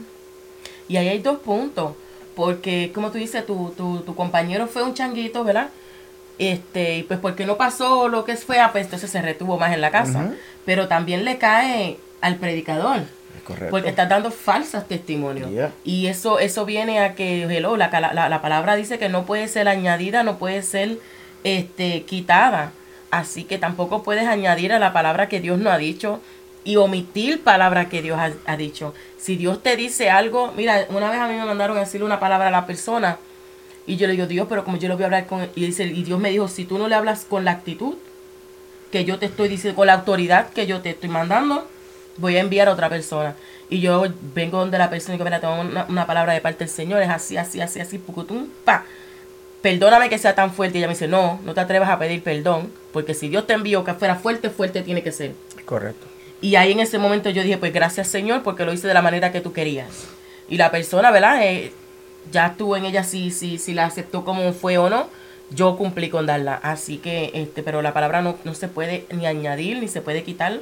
[0.88, 1.92] Y ahí hay dos puntos,
[2.34, 5.68] porque como tú dices, tu, tu, tu compañero fue un changuito, ¿verdad?
[6.40, 9.74] Este, y pues porque no pasó lo que fue, ah, pues entonces se retuvo más
[9.74, 10.30] en la casa.
[10.64, 13.02] Pero también le cae al predicador,
[13.44, 13.70] correcto.
[13.70, 15.50] porque está dando falsos testimonios.
[15.50, 15.72] Yeah.
[15.84, 19.48] Y eso, eso viene a que, hello, la, la, la palabra dice que no puede
[19.48, 20.96] ser añadida, no puede ser
[21.44, 22.72] este, quitada.
[23.10, 26.20] Así que tampoco puedes añadir a la palabra que Dios no ha dicho
[26.64, 28.94] y omitir palabra que Dios ha, ha dicho.
[29.18, 32.18] Si Dios te dice algo, mira, una vez a mí me mandaron a decirle una
[32.18, 33.18] palabra a la persona
[33.90, 35.48] y yo le digo, Dios, pero como yo lo voy a hablar con...
[35.56, 37.94] Y, dice, y Dios me dijo, si tú no le hablas con la actitud
[38.92, 41.66] que yo te estoy diciendo, con la autoridad que yo te estoy mandando,
[42.16, 43.34] voy a enviar a otra persona.
[43.68, 46.60] Y yo vengo donde la persona y digo, mira, tengo una, una palabra de parte
[46.60, 48.84] del Señor, es así, así, así, así, pucutum, pa.
[49.60, 50.78] Perdóname que sea tan fuerte.
[50.78, 53.54] Y ella me dice, no, no te atrevas a pedir perdón, porque si Dios te
[53.54, 55.32] envió que fuera fuerte, fuerte tiene que ser.
[55.64, 56.06] Correcto.
[56.40, 59.02] Y ahí en ese momento yo dije, pues gracias Señor, porque lo hice de la
[59.02, 60.06] manera que tú querías.
[60.48, 61.44] Y la persona, ¿verdad?
[61.44, 61.72] Eh,
[62.32, 65.08] ya estuvo en ella si, si, si la aceptó como fue o no.
[65.52, 66.54] Yo cumplí con darla.
[66.54, 70.22] Así que, este, pero la palabra no, no se puede ni añadir ni se puede
[70.22, 70.60] quitar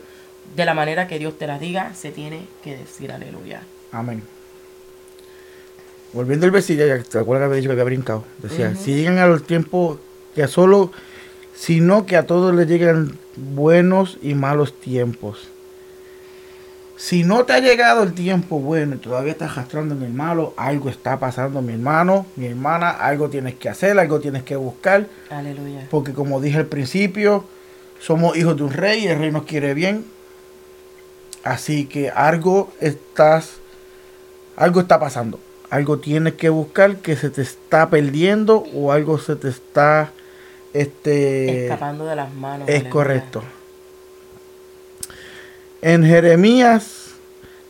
[0.57, 1.95] de la manera que Dios te la diga.
[1.95, 3.63] Se tiene que decir aleluya.
[3.93, 4.23] Amén.
[6.13, 8.25] Volviendo al versículo, ya te acuerdas que había dicho que había brincado.
[8.39, 9.99] Decía, si llegan a los tiempos
[10.35, 10.91] que a solo,
[11.55, 15.49] sino que a todos les llegan buenos y malos tiempos.
[16.99, 20.53] Si no te ha llegado el tiempo bueno y todavía estás arrastrando en el malo,
[20.57, 25.07] algo está pasando, mi hermano, mi hermana, algo tienes que hacer, algo tienes que buscar,
[25.31, 25.87] Aleluya.
[25.91, 27.45] porque como dije al principio,
[28.01, 30.05] somos hijos de un rey y el rey nos quiere bien.
[31.45, 33.53] Así que algo estás,
[34.57, 35.39] algo está pasando.
[35.71, 40.11] Algo tienes que buscar que se te está perdiendo o algo se te está,
[40.73, 42.69] este, Escapando de las manos.
[42.69, 42.91] es aleluya.
[42.91, 43.43] correcto.
[45.81, 47.13] En Jeremías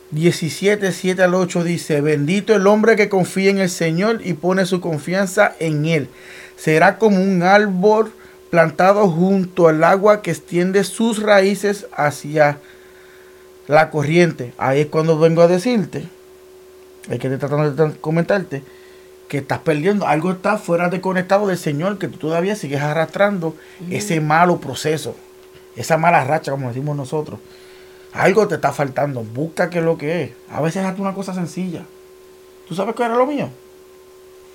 [0.09, 4.65] 17, 7 al 8 dice, bendito el hombre que confía en el Señor y pone
[4.65, 6.09] su confianza en Él.
[6.55, 8.11] Será como un árbol
[8.49, 12.57] plantado junto al agua que extiende sus raíces hacia
[13.67, 14.53] la corriente.
[14.57, 16.07] Ahí es cuando vengo a decirte,
[17.11, 18.63] hay que estoy tratando de comentarte,
[19.27, 23.55] que estás perdiendo, algo está fuera de conectado del Señor, que tú todavía sigues arrastrando
[23.91, 25.15] ese malo proceso,
[25.75, 27.39] esa mala racha, como decimos nosotros.
[28.13, 30.31] Algo te está faltando, busca qué es lo que es.
[30.49, 31.83] A veces hazte una cosa sencilla.
[32.67, 33.49] ¿Tú sabes qué era lo mío?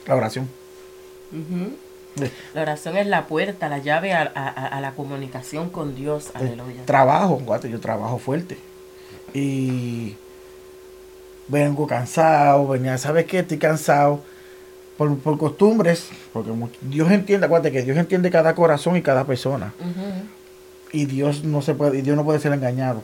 [0.06, 0.48] La oración.
[2.54, 6.30] La oración es la puerta, la llave a, a- a- a la comunicación con Dios.
[6.34, 6.82] Aleluya.
[6.84, 8.56] Trabajo, guate, yo trabajo fuerte.
[9.32, 10.16] Y
[11.48, 13.40] vengo cansado, venía, ¿sabes qué?
[13.40, 14.20] Estoy cansado.
[14.96, 19.72] Por, por costumbres, porque Dios entiende, acuérdate que Dios entiende cada corazón y cada persona.
[20.92, 23.02] Y Dios no se puede, y Dios no puede ser engañado.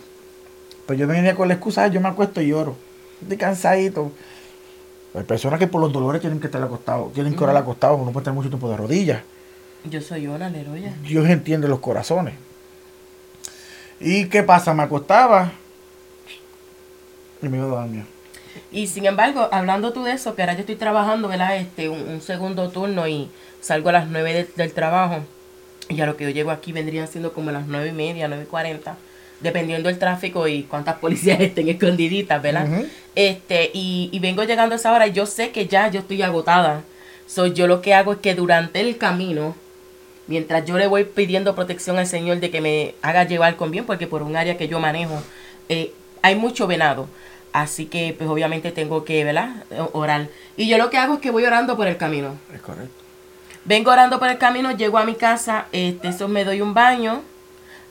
[0.90, 2.74] Pero yo venía con la excusa, "Ay, yo me acuesto y lloro.
[3.22, 4.10] Estoy cansadito.
[5.14, 8.06] Hay personas que por los dolores tienen que estar acostados, tienen que orar acostados, no
[8.06, 9.22] pueden estar mucho tiempo de rodillas.
[9.84, 10.92] Yo soy una, aleluya.
[11.04, 12.34] Dios entiende los corazones.
[14.00, 14.74] ¿Y qué pasa?
[14.74, 15.52] Me acostaba
[17.40, 18.04] y me iba a dormir.
[18.72, 21.56] Y sin embargo, hablando tú de eso, que ahora yo estoy trabajando, ¿verdad?
[21.56, 25.20] Este, un, un segundo turno y salgo a las 9 de- del trabajo.
[25.88, 28.42] Y a lo que yo llego aquí vendrían siendo como las nueve y media, nueve
[28.44, 28.96] y cuarenta,
[29.40, 32.66] dependiendo del tráfico y cuántas policías estén escondiditas, ¿verdad?
[33.14, 36.22] Este, y, y vengo llegando a esa hora y yo sé que ya yo estoy
[36.22, 36.82] agotada.
[37.26, 39.54] So, yo lo que hago es que durante el camino,
[40.26, 43.84] mientras yo le voy pidiendo protección al Señor de que me haga llevar con bien,
[43.84, 45.22] porque por un área que yo manejo
[45.68, 47.08] eh, hay mucho venado.
[47.52, 49.64] Así que, pues obviamente tengo que, ¿verdad?
[49.92, 50.28] Orar.
[50.56, 52.36] Y yo lo que hago es que voy orando por el camino.
[52.54, 52.94] Es correcto.
[53.64, 57.22] Vengo orando por el camino, llego a mi casa, este, eso me doy un baño.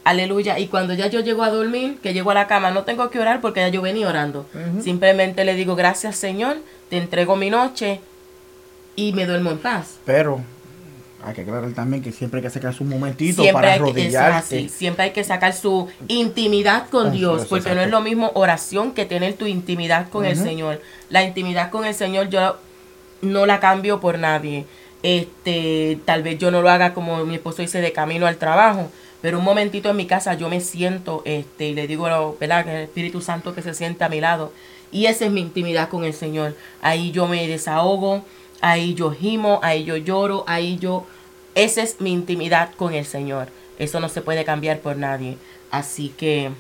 [0.10, 0.58] Aleluya.
[0.58, 3.19] Y cuando ya yo llego a dormir, que llego a la cama, no tengo que
[3.19, 4.48] orar porque ya yo venía orando.
[4.82, 6.58] Simplemente le digo, gracias Señor,
[6.89, 8.02] te entrego mi noche
[8.95, 10.00] y me duermo en paz.
[10.06, 10.41] Pero
[11.24, 14.67] hay que aclarar también que siempre hay que sacar su momentito para arrodillarse.
[14.69, 19.06] Siempre hay que sacar su intimidad con Dios, porque no es lo mismo oración que
[19.06, 20.82] tener tu intimidad con el Señor.
[21.12, 22.58] La intimidad con el Señor yo
[23.22, 24.65] no la cambio por nadie.
[25.04, 28.91] Este, tal vez yo no lo haga como mi esposo dice de camino al trabajo,
[29.21, 32.65] pero un momentito en mi casa yo me siento este y le digo, ¿verdad?
[32.65, 34.51] Que el Espíritu Santo que se siente a mi lado
[34.91, 36.55] y esa es mi intimidad con el Señor.
[36.82, 38.23] Ahí yo me desahogo,
[38.62, 41.05] ahí yo gimo, ahí yo lloro, ahí yo
[41.55, 43.49] esa es mi intimidad con el Señor.
[43.77, 45.38] Eso no se puede cambiar por nadie.
[45.71, 46.51] Así que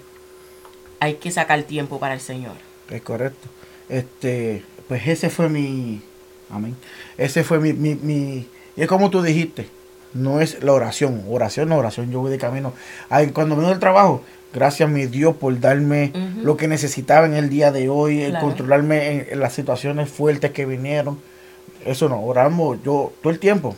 [0.99, 2.55] hay que sacar tiempo para el Señor.
[2.89, 3.47] Es correcto.
[3.87, 6.01] Este, pues ese fue mi
[6.49, 6.75] Amén.
[7.17, 9.67] Ese fue mi, mi, mi, y es como tú dijiste,
[10.13, 12.73] no es la oración, oración no oración, yo voy de camino.
[13.09, 17.49] Ay, cuando vengo del trabajo, gracias mi Dios por darme lo que necesitaba en el
[17.49, 21.19] día de hoy, el controlarme en, las situaciones fuertes que vinieron.
[21.85, 23.75] Eso no, oramos yo todo el tiempo.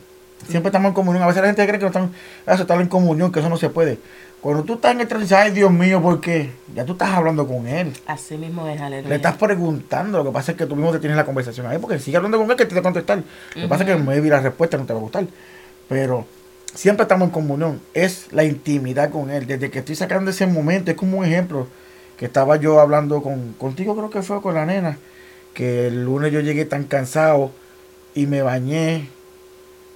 [0.48, 1.24] Siempre estamos en comunión.
[1.24, 2.12] A veces la gente cree que no están,
[2.48, 4.00] eso, están en comunión, que eso no se puede.
[4.42, 7.68] Cuando tú estás en el transición, ay Dios mío, porque ya tú estás hablando con
[7.68, 7.94] él.
[8.08, 9.08] Así mismo es, aleluya.
[9.08, 11.78] Le estás preguntando, lo que pasa es que tú mismo te tienes la conversación ahí,
[11.78, 13.20] porque sigue hablando con él que te va a contestar.
[13.20, 15.26] Lo que pasa es que maybe la respuesta no te va a gustar.
[15.92, 16.26] Pero
[16.74, 17.82] siempre estamos en comunión.
[17.94, 19.46] Es la intimidad con él.
[19.46, 21.68] Desde que estoy sacando ese momento, es como un ejemplo
[22.16, 24.98] que estaba yo hablando con, contigo, creo que fue con la nena,
[25.54, 27.52] que el lunes yo llegué tan cansado
[28.16, 29.10] y me bañé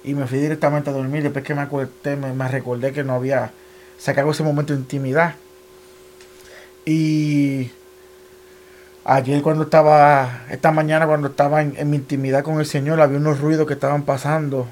[0.04, 1.22] y me fui directamente a dormir.
[1.22, 3.52] Después que me acosté, me, me recordé que no había
[3.96, 5.36] sacado ese momento de intimidad.
[6.84, 7.70] Y
[9.06, 13.40] ayer cuando estaba, esta mañana cuando estaba en, mi intimidad con el Señor, había unos
[13.40, 14.68] ruidos que estaban pasando.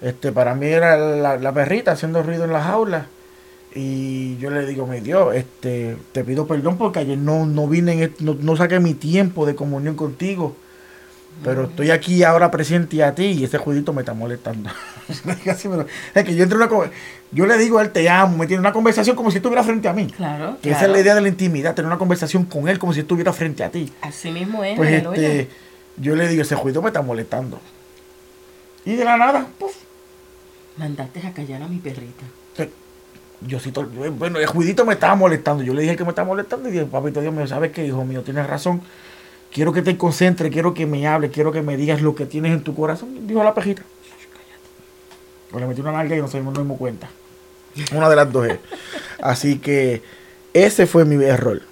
[0.00, 3.06] Este, para mí era la, perrita haciendo ruido en la jaula.
[3.74, 8.12] Y yo le digo, mi Dios, este, te pido perdón porque ayer no, no vine,
[8.20, 10.56] no, no saqué mi tiempo de comunión contigo.
[11.44, 14.70] Pero estoy aquí ahora presente a ti y ese juidito me está molestando.
[15.08, 16.68] es que yo entro una
[17.30, 19.88] yo le digo a él te amo, me tiene una conversación como si estuviera frente
[19.88, 20.08] a mí.
[20.08, 20.56] Claro.
[20.60, 23.00] Que esa es la idea de la intimidad, tener una conversación con él como si
[23.00, 23.92] estuviera frente a ti.
[24.00, 24.76] Así mismo es.
[24.76, 25.48] Pues este,
[25.96, 27.60] yo le digo, ese juidito me está molestando.
[28.84, 29.87] Y de la nada, puff.
[30.78, 32.24] Mandaste a callar a mi perrita.
[33.40, 33.72] Yo sí,
[34.18, 35.62] bueno, el juidito me estaba molestando.
[35.62, 38.04] Yo le dije que me estaba molestando y dije, papito Dios mío, ¿sabes qué, hijo
[38.04, 38.22] mío?
[38.22, 38.82] Tienes razón
[39.52, 42.52] Quiero que te concentres, quiero que me hables, quiero que me digas lo que tienes
[42.52, 43.26] en tu corazón.
[43.26, 43.82] Dijo la pejita.
[45.52, 47.08] O le metí una nalga y no se nos dimos cuenta.
[47.94, 48.58] Una de las dos es.
[49.22, 50.02] Así que
[50.52, 51.62] ese fue mi error.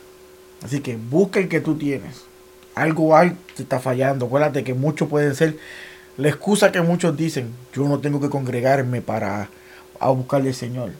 [0.63, 2.23] Así que busca el que tú tienes.
[2.75, 4.27] Algo hay, te está fallando.
[4.27, 5.59] Acuérdate que muchos pueden ser
[6.17, 7.53] la excusa que muchos dicen.
[7.75, 9.49] Yo no tengo que congregarme para
[9.99, 10.93] a buscarle al Señor.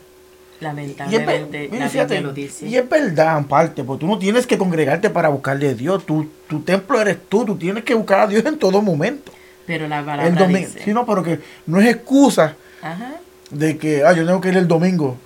[0.59, 2.65] Lamentablemente, y es, lo dice.
[2.67, 6.03] Y es verdad, en parte, porque tú no tienes que congregarte para buscarle a Dios.
[6.05, 9.31] Tu, tu templo eres tú, tú tienes que buscar a Dios en todo momento.
[9.67, 10.81] Pero la palabra dice.
[10.83, 12.55] Sí, no, pero que no es excusa
[13.51, 15.17] de que, ah, yo tengo que ir el domingo.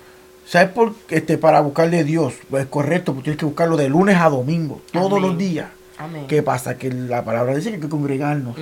[0.44, 1.16] ¿Sabes por qué?
[1.16, 2.34] Este, para buscarle a Dios.
[2.50, 5.68] Pues es correcto, porque tienes que buscarlo de lunes a domingo, todos los días.
[6.02, 6.26] Amén.
[6.26, 6.76] ¿Qué pasa?
[6.76, 8.56] Que la palabra dice que hay que congregarnos.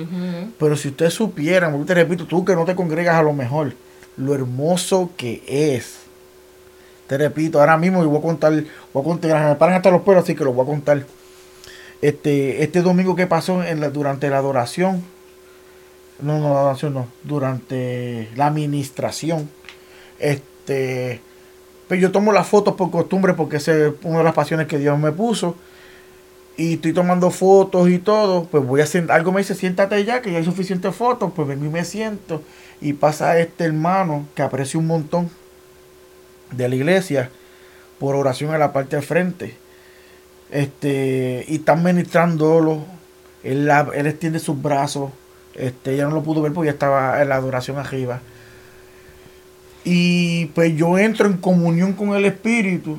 [0.59, 3.73] Pero si usted supiera, te repito, tú que no te congregas a lo mejor,
[4.17, 6.01] lo hermoso que es
[7.11, 8.53] te repito, ahora mismo y voy a contar,
[8.93, 11.05] voy a contar, me paran hasta los pueblos, así que lo voy a contar.
[12.01, 15.03] Este, este domingo que pasó en la, durante la adoración,
[16.21, 19.49] no, no, la adoración no, durante la administración,
[20.19, 21.19] este,
[21.89, 23.67] pues yo tomo las fotos por costumbre porque es
[24.03, 25.57] una de las pasiones que Dios me puso
[26.57, 30.21] y estoy tomando fotos y todo, pues voy a hacer, algo me dice, siéntate ya,
[30.21, 32.43] que ya hay suficientes fotos, pues vengo y me siento
[32.81, 35.29] y pasa este hermano que aprecio un montón
[36.51, 37.29] de la iglesia
[37.99, 39.55] por oración a la parte de frente.
[40.49, 42.83] Este, y están ministrándolo.
[43.43, 45.11] Él, él extiende sus brazos.
[45.53, 48.19] Este, ya no lo pudo ver porque ya estaba en la adoración arriba.
[49.83, 52.97] Y pues yo entro en comunión con el Espíritu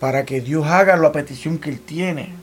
[0.00, 2.34] para que Dios haga la petición que Él tiene.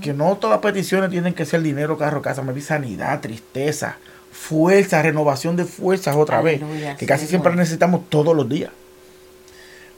[0.00, 3.98] Que no todas las peticiones tienen que ser dinero, carro, casa, me sanidad, tristeza,
[4.32, 6.60] fuerza, renovación de fuerzas otra vez.
[6.98, 8.72] Que casi siempre necesitamos todos los días.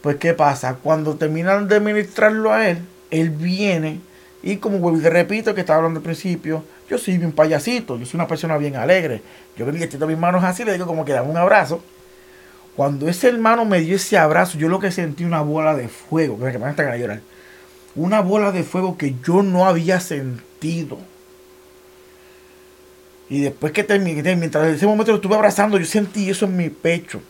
[0.03, 0.77] Pues, ¿qué pasa?
[0.83, 2.79] Cuando terminan de ministrarlo a él,
[3.11, 4.01] él viene
[4.47, 8.19] y como te repito que estaba hablando al principio, yo soy bien payasito, yo soy
[8.19, 9.23] una persona bien alegre.
[9.57, 11.83] Yo venía echando mis manos así, le digo como que dame un abrazo.
[12.77, 16.39] Cuando ese hermano me dio ese abrazo, yo lo que sentí una bola de fuego,
[16.39, 17.21] que me a llorar.
[17.95, 20.99] Una bola de fuego que yo no había sentido.
[23.29, 26.57] Y después que terminé, mientras en ese momento lo estuve abrazando, yo sentí eso en
[26.57, 27.23] mi pecho.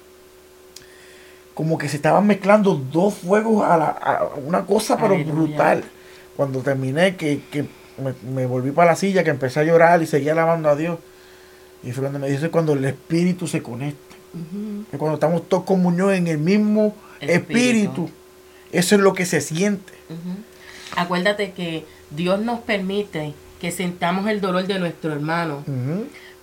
[1.54, 5.32] como que se estaban mezclando dos fuegos a, la, a una cosa pero Aleluya.
[5.34, 5.84] brutal.
[6.36, 7.62] Cuando terminé, que, que
[7.98, 10.98] me, me volví para la silla, que empecé a llorar y seguía alabando a Dios.
[11.82, 14.13] Y fue cuando me dice cuando el espíritu se conecta.
[14.90, 17.52] Que cuando estamos todos comunión en el mismo Espíritu.
[17.52, 18.10] espíritu.
[18.72, 19.92] Eso es lo que se siente.
[20.96, 25.64] Acuérdate que Dios nos permite que sentamos el dolor de nuestro hermano.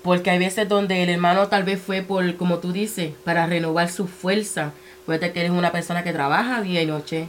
[0.01, 3.91] Porque hay veces donde el hermano tal vez fue por, como tú dices, para renovar
[3.91, 4.71] su fuerza.
[5.03, 7.27] Acuérdate que eres una persona que trabaja día y noche.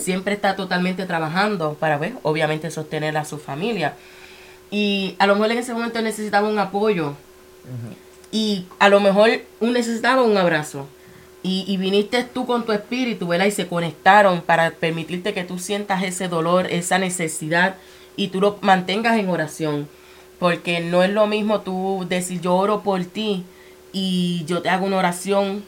[0.00, 3.94] Siempre está totalmente trabajando para, pues, obviamente, sostener a su familia.
[4.70, 7.14] Y a lo mejor en ese momento necesitaba un apoyo.
[8.30, 10.86] Y a lo mejor un necesitaba un abrazo.
[11.42, 13.46] Y, y viniste tú con tu espíritu, ¿verdad?
[13.46, 17.76] Y se conectaron para permitirte que tú sientas ese dolor, esa necesidad
[18.16, 19.88] y tú lo mantengas en oración.
[20.38, 23.44] Porque no es lo mismo tú decir yo oro por ti
[23.92, 25.64] y yo te hago una oración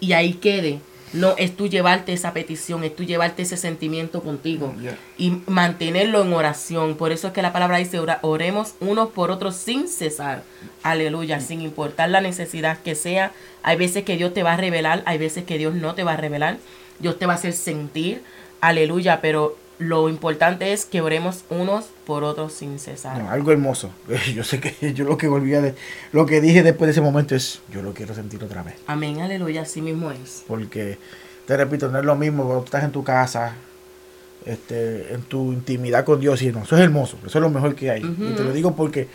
[0.00, 0.80] y ahí quede.
[1.14, 4.98] No, es tú llevarte esa petición, es tú llevarte ese sentimiento contigo Ya.
[5.16, 6.96] y mantenerlo en oración.
[6.96, 10.42] Por eso es que la palabra dice, oremos unos por otros sin cesar.
[10.82, 13.32] Aleluya, sin importar la necesidad que sea.
[13.62, 16.14] Hay veces que Dios te va a revelar, hay veces que Dios no te va
[16.14, 16.58] a revelar.
[16.98, 18.22] Dios te va a hacer sentir.
[18.60, 23.18] Aleluya, pero lo importante es que oremos unos por otros sin cesar.
[23.18, 23.90] No, algo hermoso.
[24.34, 25.74] Yo sé que yo lo que volví a de,
[26.12, 28.74] lo que dije después de ese momento es yo lo quiero sentir otra vez.
[28.86, 30.44] Amén, aleluya, así mismo es.
[30.46, 30.98] Porque
[31.46, 33.54] te repito, no es lo mismo cuando estás en tu casa,
[34.44, 37.74] este, en tu intimidad con Dios y no, eso es hermoso, eso es lo mejor
[37.74, 38.02] que hay.
[38.02, 39.08] Y te lo digo porque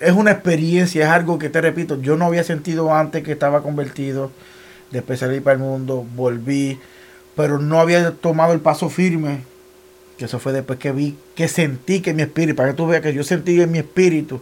[0.00, 3.62] es una experiencia, es algo que te repito, yo no había sentido antes que estaba
[3.62, 4.30] convertido,
[4.90, 6.78] después salí para el mundo, volví,
[7.34, 9.40] pero no había tomado el paso firme,
[10.16, 13.02] que eso fue después que vi, que sentí que mi espíritu, para que tú veas
[13.02, 14.40] que yo sentí en mi espíritu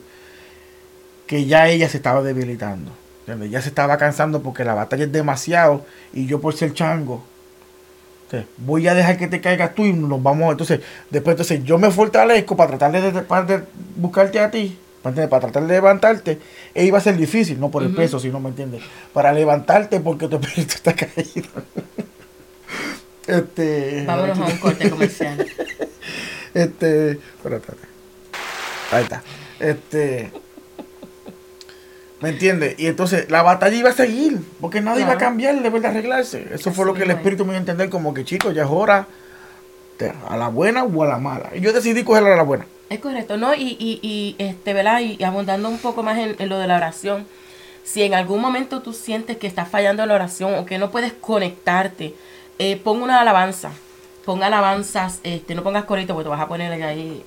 [1.27, 2.93] que ya ella se estaba debilitando.
[3.51, 7.25] Ya se estaba cansando porque la batalla es demasiado y yo por ser chango.
[8.59, 10.53] voy a dejar que te caigas tú y nos vamos.
[10.53, 13.65] Entonces, después entonces yo me fortalezco para tratar de
[13.97, 14.79] buscarte a ti,
[15.15, 16.39] para, para tratar de levantarte.
[16.75, 17.97] E iba a ser difícil, no por el Ujú.
[17.97, 18.83] peso, si no me entiendes.
[19.13, 21.49] Para levantarte porque tu espíritu está caído.
[23.27, 24.05] este.
[24.07, 25.47] Vámonos a un corte comercial.
[26.55, 27.11] Este.
[27.13, 27.67] espérate.
[28.91, 29.23] Ahí está.
[29.61, 30.31] Este.
[32.23, 32.77] ¿Me entiendes?
[32.79, 35.27] Y entonces la batalla iba a seguir, porque nada iba a Claro.
[35.33, 36.47] cambiar, debe de arreglarse.
[36.51, 38.71] Eso fue lo que el espíritu me dio a entender, como que chicos, ya es
[38.71, 39.07] hora,
[40.31, 41.51] a la buena o a la mala.
[41.55, 42.65] Y yo decidí cogerla a la buena.
[42.89, 43.55] Es correcto, ¿no?
[43.55, 45.01] Y, y, y este, ¿verdad?
[45.01, 47.27] Y, y abundando un poco más en, en lo de la oración,
[47.85, 50.91] si en algún momento tú sientes que estás fallando en la oración o que no
[50.91, 52.15] puedes conectarte,
[52.59, 53.73] eh, pon una alabanza.
[54.25, 57.25] Pon alabanzas, este, no pongas corito porque te vas a poner ahí.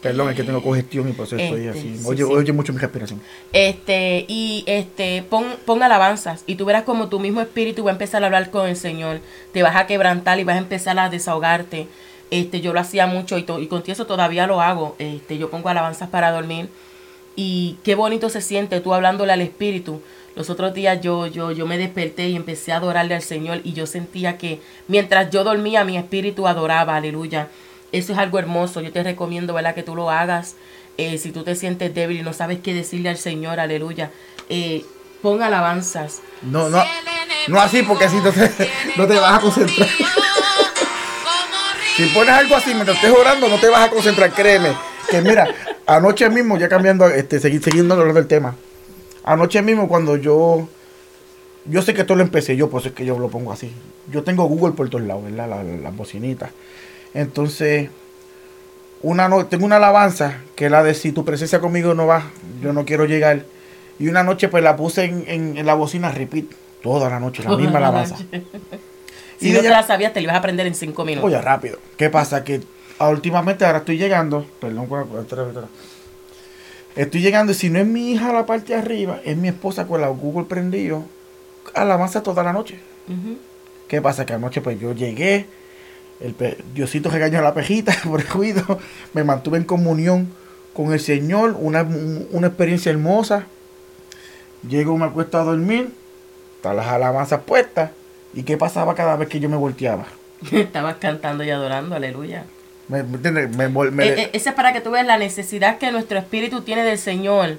[0.00, 1.96] Perdón, es que tengo congestión y por eso estoy Este, así.
[1.98, 2.32] sí, Oye, sí.
[2.32, 3.20] oye mucho mi respiración.
[3.52, 7.94] Este, y este, pon, pon alabanzas y tú verás como tu mismo espíritu va a
[7.94, 9.20] empezar a hablar con el Señor.
[9.52, 11.86] Te vas a quebrantar y vas a empezar a desahogarte.
[12.32, 14.96] Este, yo lo hacía mucho y, to- y con eso todavía lo hago.
[14.98, 16.70] Este, yo pongo alabanzas para dormir
[17.36, 20.00] y qué bonito se siente tú hablándole al espíritu.
[20.34, 23.74] Los otros días yo, yo, yo me desperté y empecé a adorarle al Señor y
[23.74, 27.48] yo sentía que mientras yo dormía mi espíritu adoraba, aleluya.
[27.92, 29.74] Eso es algo hermoso, yo te recomiendo, ¿verdad?
[29.74, 30.56] Que tú lo hagas.
[30.96, 34.10] Eh, si tú te sientes débil y no sabes qué decirle al Señor, aleluya.
[34.48, 34.86] Eh,
[35.20, 36.22] pon alabanzas.
[36.40, 36.82] No, no,
[37.48, 38.50] no así, porque así no te,
[38.96, 39.88] no te vas a concentrar.
[41.96, 44.72] Si pones algo así mientras estés orando, no te vas a concentrar, créeme.
[45.10, 45.46] Que mira,
[45.86, 48.54] anoche mismo, ya cambiando, este, segui- siguiendo el del tema.
[49.24, 50.68] Anoche mismo cuando yo,
[51.66, 53.70] yo sé que esto lo empecé yo, por eso es que yo lo pongo así.
[54.10, 55.48] Yo tengo Google por todos lados, ¿verdad?
[55.48, 56.50] La- la- Las bocinitas.
[57.14, 57.90] Entonces,
[59.02, 62.24] una no, tengo una alabanza que es la de si tu presencia conmigo no va,
[62.62, 63.44] yo no quiero llegar.
[63.98, 66.46] Y una noche pues la puse en, en- en la bocina, repeat,
[66.82, 68.16] toda la noche, la misma alabanza.
[69.42, 71.26] Si Y no te la sabías, te la ibas a aprender en cinco minutos.
[71.26, 71.78] Oye, rápido.
[71.96, 72.44] ¿Qué pasa?
[72.44, 72.60] Que
[73.00, 74.46] últimamente ahora estoy llegando.
[74.60, 74.86] Perdón.
[76.94, 79.48] Estoy llegando y si no es mi hija a la parte de arriba, es mi
[79.48, 81.04] esposa con la Google prendido.
[81.74, 82.78] Alabanza toda la noche.
[83.88, 84.24] ¿Qué pasa?
[84.24, 85.46] Que anoche pues yo llegué.
[86.20, 86.36] El
[86.72, 88.78] Diosito regañó a la pejita por el ruido.
[89.12, 90.28] Me mantuve en comunión
[90.72, 91.56] con el Señor.
[91.58, 93.46] Una, una experiencia hermosa.
[94.68, 95.90] Llego, me acuesto a dormir.
[96.56, 97.90] Están las alabanzas puestas.
[98.34, 100.06] ¿Y qué pasaba cada vez que yo me volteaba?
[100.52, 102.44] Estabas cantando y adorando, aleluya.
[102.88, 106.18] ¿Me, me me- Eh, eh, ese es para que tú veas la necesidad que nuestro
[106.18, 107.58] espíritu tiene del Señor.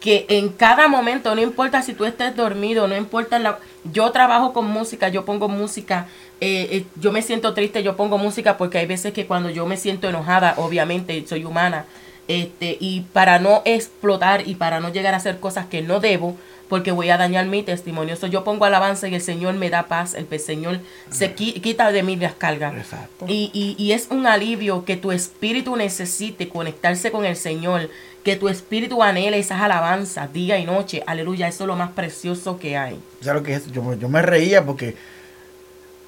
[0.00, 3.58] Que en cada momento, no importa si tú estés dormido, no importa la...
[3.92, 6.06] Yo trabajo con música, yo pongo música,
[6.40, 9.66] eh, eh, yo me siento triste, yo pongo música porque hay veces que cuando yo
[9.66, 11.84] me siento enojada, obviamente soy humana,
[12.28, 16.36] este, y para no explotar y para no llegar a hacer cosas que no debo,
[16.70, 18.16] porque voy a dañar mi testimonio.
[18.16, 20.78] So, yo pongo alabanza y el Señor me da paz, el Señor
[21.10, 22.72] se quita de mí las cargas.
[23.26, 27.90] Y, y, y es un alivio que tu espíritu necesite conectarse con el Señor,
[28.22, 31.02] que tu espíritu anhele esas alabanzas día y noche.
[31.06, 33.00] Aleluya, eso es lo más precioso que hay.
[33.20, 33.72] ¿Sabes lo que es?
[33.72, 34.94] Yo, yo me reía porque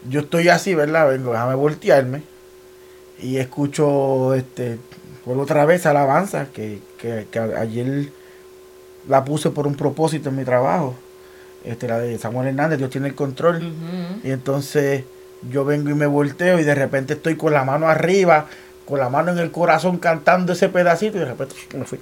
[0.09, 1.09] yo estoy así, ¿verdad?
[1.09, 2.23] Vengo, déjame voltearme
[3.21, 4.79] y escucho este
[5.25, 8.11] por otra vez alabanza que, que, que ayer
[9.09, 10.95] la puse por un propósito en mi trabajo.
[11.65, 13.73] Este, la de Samuel Hernández, Dios tiene el control.
[14.25, 15.05] Y entonces
[15.51, 18.47] yo vengo y me volteo y de repente estoy con la mano arriba,
[18.87, 21.99] con la mano en el corazón cantando ese pedacito y de repente me fui.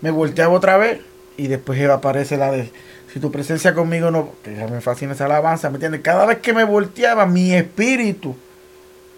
[0.00, 1.00] Me volteaba otra vez
[1.36, 2.70] y después aparece la de
[3.12, 6.02] si tu presencia conmigo no, que me fascina esa alabanza, ¿me entiendes?
[6.02, 8.36] Cada vez que me volteaba mi espíritu,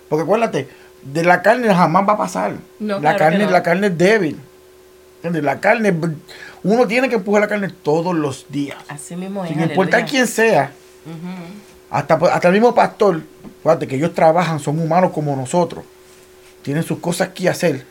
[0.08, 0.68] porque acuérdate,
[1.02, 2.52] de la carne jamás va a pasar.
[2.78, 4.38] la, carne, la carne es débil.
[5.22, 5.94] La carne,
[6.62, 8.78] uno tiene que empujar la carne todos los días.
[8.88, 9.50] Así mismo es.
[9.50, 10.72] Sin importar quién sea.
[11.90, 13.22] hasta, hasta el mismo pastor,
[13.62, 15.84] fíjate que ellos trabajan, son humanos como nosotros.
[16.62, 17.84] Tienen sus cosas que hacer.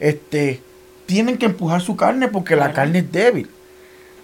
[0.00, 0.60] Este,
[1.06, 3.48] tienen que empujar su carne porque la carne es débil.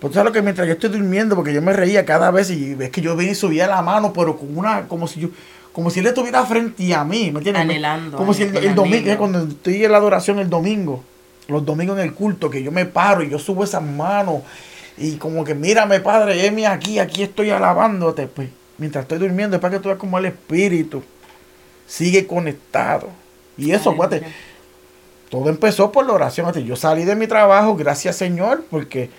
[0.01, 2.75] Pues sabes lo que mientras yo estoy durmiendo, porque yo me reía cada vez y
[2.75, 5.29] ves que yo venía y subía la mano, pero con una, como si yo,
[5.73, 7.63] como si él estuviera frente a mí, ¿me entiendes?
[7.63, 8.17] Anhelando.
[8.17, 11.03] Como si el, domingo, cuando estoy en la adoración el domingo,
[11.49, 14.43] los domingos en el culto, que yo me paro y yo subo esas manos
[14.99, 19.63] y como que mírame Padre, Emi aquí, aquí estoy alabándote, pues mientras estoy durmiendo es
[19.63, 21.03] para que tú veas como el Espíritu
[21.87, 23.09] sigue conectado.
[23.57, 24.23] Y eso, fíjate,
[25.31, 26.53] todo empezó por la oración.
[26.65, 29.11] Yo salí de mi trabajo, gracias Señor, porque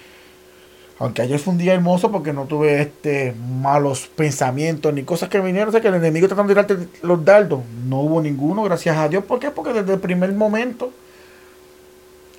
[0.99, 5.39] aunque ayer fue un día hermoso porque no tuve este malos pensamientos ni cosas que
[5.39, 8.97] vinieron, o sea que el enemigo tratando de tirarte los dardos, no hubo ninguno, gracias
[8.97, 9.23] a Dios.
[9.23, 9.49] ¿Por qué?
[9.49, 10.91] Porque desde el primer momento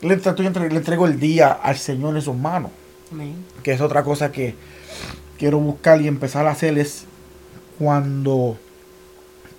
[0.03, 2.71] le, le entrego el día al Señor en sus manos.
[3.63, 4.55] Que es otra cosa que
[5.39, 7.05] quiero buscar y empezar a hacer es
[7.79, 8.57] cuando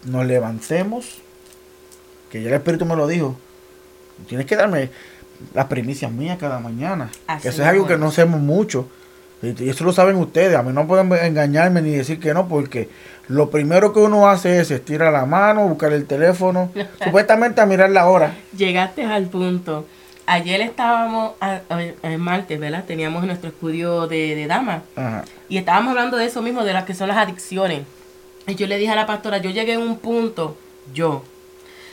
[0.05, 1.17] nos levantemos,
[2.29, 3.35] que ya el Espíritu me lo dijo,
[4.27, 4.89] tienes que darme
[5.53, 7.09] las primicias mías cada mañana.
[7.43, 8.87] eso es algo que no hacemos mucho.
[9.41, 10.55] Y eso lo saben ustedes.
[10.55, 12.89] A mí no pueden engañarme ni decir que no, porque
[13.27, 16.71] lo primero que uno hace es estirar la mano, buscar el teléfono,
[17.03, 18.35] supuestamente a mirar la hora.
[18.55, 19.87] Llegaste al punto.
[20.33, 21.33] Ayer estábamos,
[22.03, 22.85] el martes, ¿verdad?
[22.85, 24.81] Teníamos nuestro estudio de, de damas.
[25.49, 27.81] Y estábamos hablando de eso mismo, de las que son las adicciones.
[28.47, 30.55] Y yo le dije a la pastora, yo llegué a un punto,
[30.93, 31.25] yo,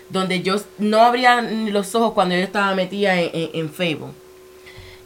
[0.09, 4.13] donde yo no abría los ojos cuando yo estaba metida en, Facebook.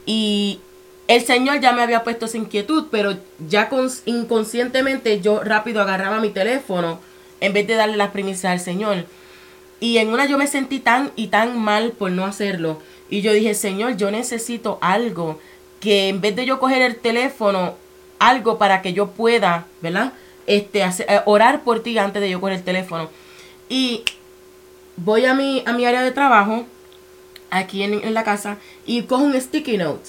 [0.05, 0.61] Y
[1.09, 3.17] el Señor ya me había puesto esa inquietud, pero
[3.49, 3.71] ya
[4.05, 7.01] inconscientemente yo rápido agarraba mi teléfono
[7.41, 9.07] en vez de darle las primicias al Señor.
[9.81, 12.79] Y en una yo me sentí tan y tan mal por no hacerlo.
[13.13, 15.39] Y yo dije, Señor, yo necesito algo
[15.81, 17.75] que en vez de yo coger el teléfono,
[18.19, 20.15] algo para que yo pueda, ¿verdad?
[20.47, 23.11] Este, hacer, eh, orar por ti antes de yo coger el teléfono.
[23.69, 24.03] Y
[24.97, 26.65] voy a mi, a mi área de trabajo,
[27.51, 28.57] aquí en, la casa,
[28.87, 30.09] y cojo un sticky note.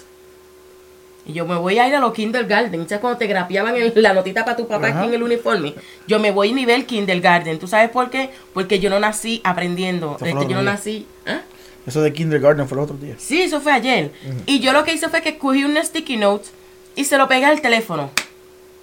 [1.26, 2.88] Y yo me voy a ir a los kindergarten.
[2.88, 5.76] ¿Sabes cuando te grapeaban la notita para tu papá aquí en el uniforme?
[6.08, 7.60] Yo me voy a nivel kindergarten.
[7.60, 8.30] ¿Tú sabes por qué?
[8.54, 10.16] Porque yo no nací aprendiendo.
[10.22, 11.06] Este, yo no nací...
[11.26, 11.42] ¿ah?
[11.86, 13.16] Eso de kindergarten fue el otro día.
[13.18, 14.12] Sí, eso fue ayer.
[14.46, 16.50] Y yo lo que hice fue que cogí un sticky note
[16.96, 18.10] y se lo pegué al teléfono.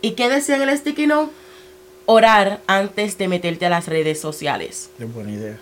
[0.03, 1.33] ¿Y qué decía en el sticky note?
[2.07, 4.91] Orar antes de meterte a las redes sociales.
[4.99, 5.59] Qué buena idea.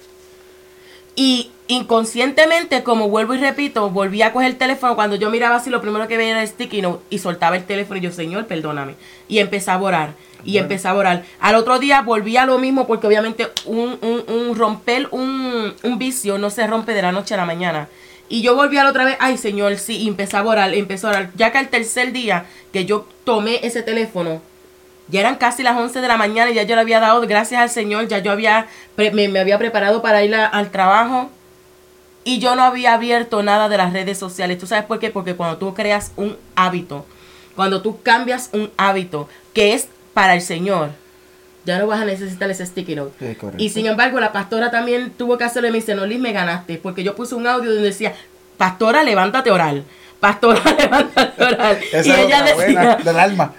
[1.19, 4.95] Y inconscientemente, como vuelvo y repito, volví a coger el teléfono.
[4.95, 7.64] Cuando yo miraba así, lo primero que veía era el sticky note y soltaba el
[7.64, 8.95] teléfono y yo, Señor, perdóname.
[9.27, 10.12] Y empecé a orar.
[10.45, 11.25] Y empecé a orar.
[11.41, 16.51] Al otro día volví a lo mismo porque obviamente un, un, romper un, vicio no
[16.51, 17.89] se rompe de la noche a la mañana.
[18.29, 21.05] Y yo volví a la otra vez, ay Señor, sí, y empecé a orar, empecé
[21.09, 21.31] a orar.
[21.35, 24.41] Ya que el tercer día que yo tomé ese teléfono,
[25.09, 27.61] ya eran casi las 11 de la mañana y ya yo le había dado gracias
[27.61, 31.31] al Señor, ya yo había me, había preparado para ir al trabajo
[32.25, 34.59] y yo no había abierto nada de las redes sociales.
[34.59, 35.11] ¿Tú sabes por qué?
[35.11, 37.07] Porque cuando tú creas un hábito,
[37.57, 40.91] cuando tú cambias un hábito que es para el Señor,
[41.65, 43.37] ya no vas a necesitar ese sticky note.
[43.57, 46.33] y sin embargo, la pastora también tuvo que hacerlo y me dice, no, Liz, me
[46.33, 48.15] ganaste, porque yo puse un audio donde decía,
[48.57, 49.83] pastora, levántate a orar.
[50.21, 51.79] Pastora, levántate a orar.
[52.05, 53.55] y ella decía, del alma.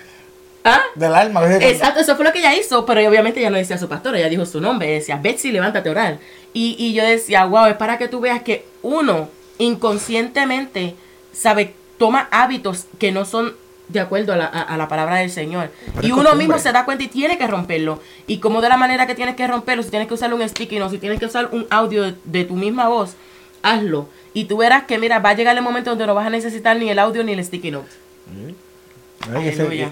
[0.63, 0.81] ¿Ah?
[0.95, 1.41] Del alma.
[1.55, 4.29] Exacto, eso fue lo que ella hizo, pero obviamente ella no decía su pastor, ella
[4.29, 6.19] dijo su nombre, decía, Betsy, levántate a orar.
[6.53, 10.95] Y, y yo decía, wow, es para que tú veas que uno inconscientemente,
[11.31, 13.53] sabe, toma hábitos que no son
[13.89, 15.71] de acuerdo a la, a, la palabra del Señor.
[16.01, 17.99] y uno mismo se da cuenta y tiene que romperlo.
[18.27, 20.79] Y como de la manera que tienes que romperlo, si tienes que usar un sticky
[20.79, 23.15] no, si tienes que usar un audio de, tu misma voz,
[23.63, 24.07] hazlo.
[24.33, 26.77] Y tú verás que, mira, va a llegar el momento donde no vas a necesitar
[26.77, 27.89] ni el audio ni el sticky note.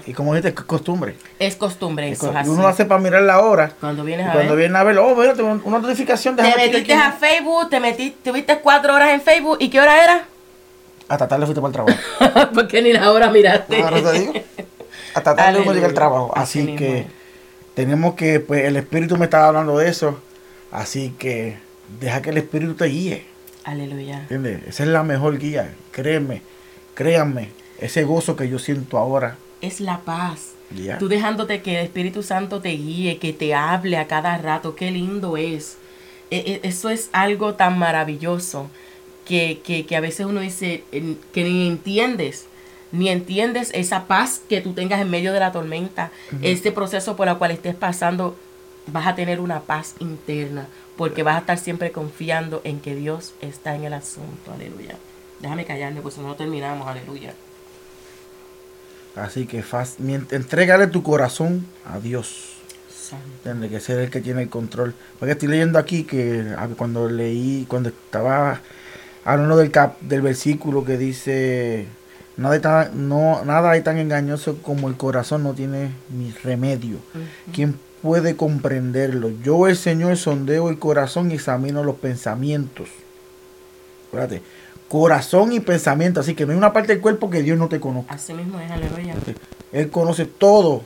[0.06, 1.14] Y como dijiste, es costumbre.
[1.38, 3.72] Es costumbre, eso es Uno lo hace para mirar la hora.
[3.78, 4.70] Cuando vienes a cuando ver.
[4.70, 8.58] viene a ver, oh, mira, una notificación de Te metiste a Facebook, te metiste, tuviste
[8.60, 10.24] cuatro horas en Facebook, ¿y qué hora era?
[11.08, 12.50] Hasta tarde fuiste para el trabajo.
[12.54, 13.82] Porque ni la hora miraste.
[13.82, 14.32] Ahora te digo.
[15.14, 16.32] Hasta tarde uno llega al trabajo.
[16.34, 17.06] Así, que
[17.74, 20.20] tenemos que, pues el Espíritu me estaba hablando de eso.
[20.70, 21.58] Así que
[22.00, 23.26] deja que el Espíritu te guíe.
[23.64, 24.20] Aleluya.
[24.20, 24.62] ¿Entiendes?
[24.66, 25.74] Esa es la mejor guía.
[25.92, 26.42] Créeme,
[26.94, 29.36] créanme, ese gozo que yo siento ahora.
[29.60, 30.54] Es la paz.
[30.98, 34.76] Tú dejándote que el Espíritu Santo te guíe, que te hable a cada rato.
[34.76, 35.78] Qué lindo es.
[36.30, 38.68] E, e, eso es algo tan maravilloso
[39.26, 42.46] que, que, a veces uno dice que ni entiendes
[42.92, 46.10] ni entiendes esa paz que tú tengas en medio de la tormenta,
[46.40, 48.36] este proceso por el cual estés pasando,
[48.86, 53.34] vas a tener una paz interna, porque vas a estar siempre confiando en que Dios
[53.42, 54.96] está en el asunto, aleluya.
[55.40, 57.34] Déjame callarme, pues no terminamos, aleluya.
[59.16, 59.64] Así que
[60.30, 62.54] entrégale tu corazón a Dios.
[63.42, 64.94] Tiene que ser el que tiene el control.
[65.18, 68.60] Porque estoy leyendo aquí que cuando leí, cuando estaba
[69.24, 71.88] hablando del, cap, del versículo que dice
[72.38, 76.98] Nada hay, tan, no, nada hay tan engañoso como el corazón no tiene ni remedio.
[77.52, 79.32] ¿Quién puede comprenderlo?
[79.42, 82.90] Yo, el Señor, sondeo el corazón y examino los pensamientos.
[84.04, 84.42] Espérate.
[84.88, 86.20] Corazón y pensamiento.
[86.20, 88.14] Así que no hay una parte del cuerpo que Dios no te conozca.
[88.14, 89.14] Así mismo es, aleluya.
[89.72, 90.82] Él conoce todo.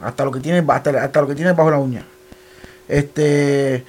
[0.00, 2.04] Hasta lo que tiene, hasta, hasta lo que tiene bajo la uña.
[2.88, 3.84] Este.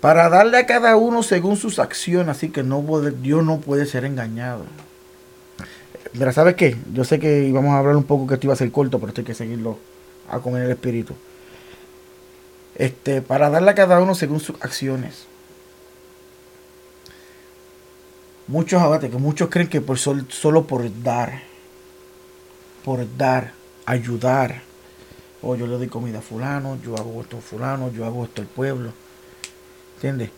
[0.00, 2.36] Para darle a cada uno según sus acciones.
[2.36, 2.82] Así que no
[3.22, 4.64] Dios no puede ser engañado.
[6.12, 6.76] Mira, ¿sabes qué?
[6.92, 9.08] Yo sé que íbamos a hablar un poco que esto iba a ser corto, pero
[9.08, 9.78] esto hay que seguirlo
[10.30, 11.14] a con el espíritu.
[12.76, 15.26] Este, para darle a cada uno según sus acciones.
[18.46, 21.42] Muchos, abate, que muchos creen que por solo por dar,
[22.84, 23.52] por dar,
[23.86, 24.62] ayudar,
[25.40, 28.24] o oh, yo le doy comida a fulano, yo hago esto a fulano, yo hago
[28.24, 28.92] esto al pueblo.
[29.96, 30.30] ¿Entiendes?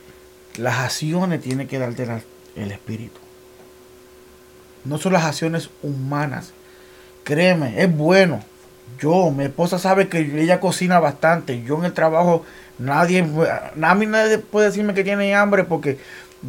[0.56, 2.06] Las acciones tienen que darte
[2.56, 3.20] el espíritu
[4.86, 6.52] no son las acciones humanas.
[7.24, 8.40] Créeme, es bueno.
[9.00, 11.62] Yo, mi esposa sabe que ella cocina bastante.
[11.62, 12.44] Yo en el trabajo,
[12.78, 13.26] nadie,
[13.74, 15.98] nadie puede decirme que tiene hambre porque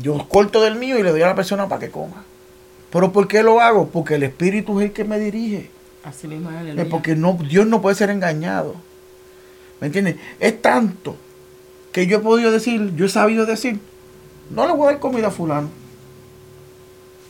[0.01, 2.23] yo corto del mío y le doy a la persona para que coma.
[2.91, 3.87] Pero ¿por qué lo hago?
[3.87, 5.69] Porque el Espíritu es el que me dirige.
[6.03, 8.75] Así mismo es Porque no, Dios no puede ser engañado.
[9.81, 10.15] ¿Me entiendes?
[10.39, 11.15] Es tanto
[11.91, 13.79] que yo he podido decir, yo he sabido decir,
[14.49, 15.69] no le voy a dar comida a fulano.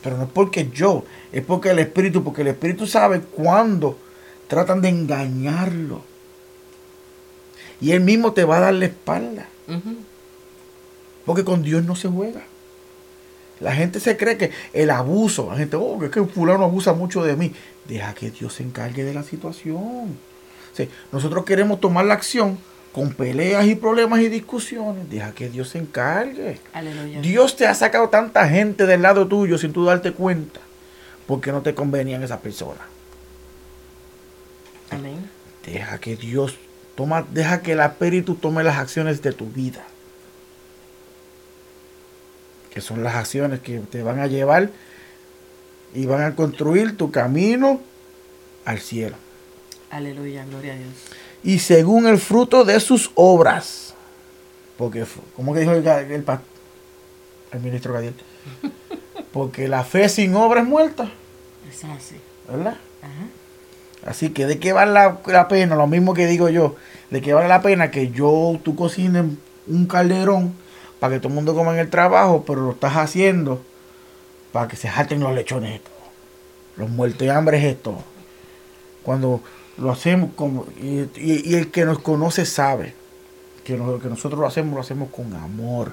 [0.02, 3.98] Pero no es porque yo, es porque el Espíritu, porque el Espíritu sabe cuándo
[4.46, 6.02] tratan de engañarlo.
[7.80, 9.48] Y él mismo te va a dar la espalda.
[11.24, 12.42] Porque con Dios no se juega.
[13.60, 17.24] La gente se cree que el abuso, la gente, oh, es que fulano abusa mucho
[17.24, 17.52] de mí.
[17.86, 20.18] Deja que Dios se encargue de la situación.
[21.10, 22.58] nosotros queremos tomar la acción
[22.92, 26.58] con peleas y problemas y discusiones, deja que Dios se encargue.
[27.22, 30.60] Dios te ha sacado tanta gente del lado tuyo sin tú darte cuenta,
[31.26, 32.82] porque no te convenían esas personas.
[34.90, 35.28] Amén.
[35.64, 36.56] Deja que Dios
[36.94, 39.84] toma, deja que el espíritu tome las acciones de tu vida.
[42.78, 44.70] Que son las acciones que te van a llevar
[45.94, 47.80] y van a construir tu camino
[48.64, 49.16] al cielo.
[49.90, 50.94] Aleluya, gloria a Dios
[51.42, 53.94] y según el fruto de sus obras.
[54.76, 55.04] Porque,
[55.34, 58.14] como que dijo el, el, ministro Gadiel?
[59.32, 61.10] Porque la fe sin obra es muerta.
[61.68, 62.16] Es así.
[62.48, 62.76] ¿Verdad?
[64.06, 66.76] Así que de qué vale la, pena, lo mismo que digo yo,
[67.10, 69.24] de qué vale la pena que yo, tú cocines
[69.66, 70.54] un calderón
[70.98, 73.62] para que todo el mundo coma en el trabajo, pero lo estás haciendo
[74.52, 75.80] para que se jalten los lechones
[76.76, 78.02] Los muertos de hambre es esto.
[79.02, 79.40] Cuando
[79.76, 82.94] lo hacemos como, y, el que nos conoce sabe
[83.64, 85.92] que lo que nosotros lo hacemos, lo hacemos con amor.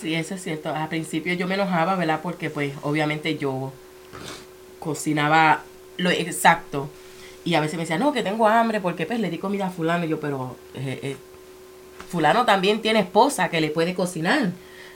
[0.00, 0.74] Sí, eso es cierto.
[0.74, 2.20] Al principio yo me enojaba, ¿verdad?
[2.22, 3.72] Porque pues obviamente yo
[4.78, 5.62] cocinaba
[5.96, 6.88] lo exacto.
[7.44, 9.70] Y a veces me decía, no, que tengo hambre porque pues le di comida a
[9.70, 10.04] fulano.
[10.04, 11.16] Y yo, pero eh, eh,
[12.08, 14.50] fulano también tiene esposa que le puede cocinar.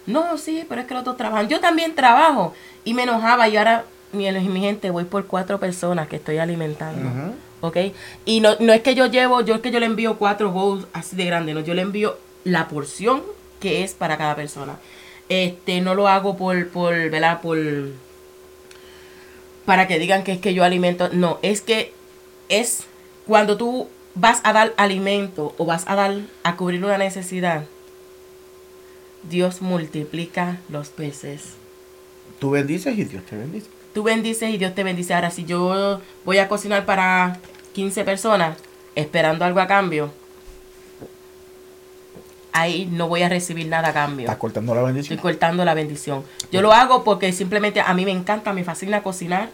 [0.06, 1.48] No, sí, pero es que los otros trabajan.
[1.48, 2.54] Yo también trabajo.
[2.84, 7.34] Y me enojaba y ahora, mi, mi gente, voy por cuatro personas que estoy alimentando.
[7.60, 7.76] ¿ok?
[8.24, 10.86] Y no, no es que yo llevo, yo es que yo le envío cuatro bowls
[10.92, 13.22] así de grande, no, yo le envío la porción
[13.60, 14.76] que es para cada persona.
[15.28, 17.40] Este, no lo hago por, por, ¿verdad?
[17.40, 17.58] Por,
[19.64, 21.92] para que digan que es que yo alimento, no, es que
[22.48, 22.84] es
[23.26, 27.64] cuando tú vas a dar alimento o vas a dar, a cubrir una necesidad,
[29.28, 31.54] Dios multiplica los peces.
[32.38, 35.14] Tú bendices y Dios te bendice tú bendices y Dios te bendice.
[35.14, 37.38] Ahora, si yo voy a cocinar para
[37.74, 38.56] 15 personas
[38.94, 40.10] esperando algo a cambio,
[42.52, 44.26] ahí no voy a recibir nada a cambio.
[44.26, 45.16] Estás cortando la bendición.
[45.16, 46.24] Estoy cortando la bendición.
[46.52, 49.50] Yo lo hago porque simplemente a mí me encanta, me fascina cocinar.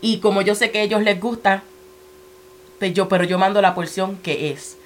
[0.00, 1.62] Y como yo sé que a ellos les gusta,
[2.88, 4.76] yo, pero yo mando la porción que es.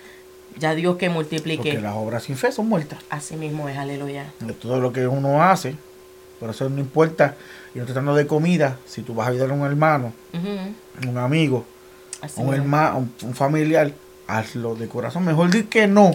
[0.59, 1.71] Ya Dios que multiplique.
[1.71, 2.99] Porque las obras sin fe son muertas.
[3.11, 4.27] Así mismo es, aleluya.
[4.41, 5.75] De todo lo que uno hace,
[6.39, 7.35] por eso no importa,
[7.75, 10.13] y no tratando de comida, si tú vas a ayudar a un hermano,
[11.07, 11.65] un amigo,
[12.21, 12.63] Así un mismo.
[12.63, 13.91] hermano, un, un familiar,
[14.29, 15.25] hazlo de corazón.
[15.25, 16.13] Mejor dir que no.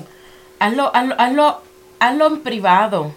[0.60, 1.62] Hazlo, hazlo, hazlo,
[2.00, 3.12] hazlo en privado.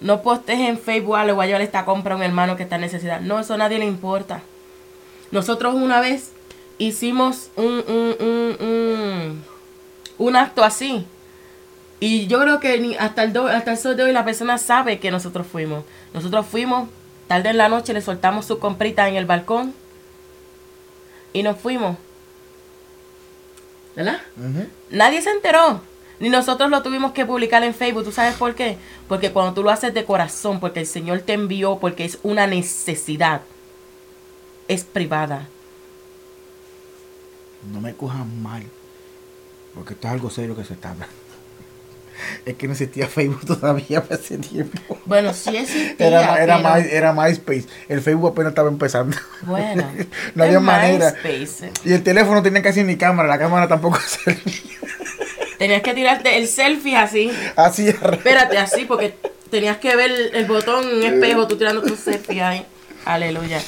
[0.00, 2.62] No postes en Facebook, "Ah, le voy a llevar esta compra a un hermano que
[2.64, 3.20] está en necesidad.
[3.20, 4.42] No, eso a nadie le importa.
[5.30, 6.30] Nosotros una vez
[6.78, 9.44] hicimos un, un, un, un,
[10.18, 11.06] un acto así.
[12.00, 14.56] Y yo creo que ni hasta el, do- hasta el sol de hoy la persona
[14.58, 15.84] sabe que nosotros fuimos.
[16.14, 16.88] Nosotros fuimos,
[17.26, 19.74] tarde en la noche le soltamos su comprita en el balcón
[21.32, 21.96] y nos fuimos.
[23.96, 24.20] ¿Verdad?
[24.90, 25.80] Nadie se enteró.
[26.20, 28.04] Ni nosotros lo tuvimos que publicar en Facebook.
[28.04, 28.76] ¿Tú sabes por qué?
[29.08, 32.46] Porque cuando tú lo haces de corazón, porque el Señor te envió, porque es una
[32.46, 33.40] necesidad,
[34.68, 35.48] es privada.
[37.72, 38.62] No me cojan mal,
[39.74, 41.14] porque esto es algo serio que se está hablando.
[42.44, 44.98] Es que no existía Facebook todavía para ese tiempo.
[45.04, 47.64] Bueno, sí existía, Era, era, pero- My- era MySpace.
[47.88, 49.16] El Facebook apenas estaba empezando.
[49.42, 49.84] Bueno.
[50.34, 51.14] no había manera.
[51.22, 51.70] MySpace.
[51.84, 53.28] Y el teléfono no tenía casi ni cámara.
[53.28, 54.42] La cámara tampoco servía.
[55.58, 57.30] Tenías que tirarte el selfie así.
[57.54, 59.14] Así Espérate, así, porque
[59.50, 62.66] tenías que ver el botón en un espejo, tú tirando tu selfie ahí.
[63.04, 63.60] Aleluya.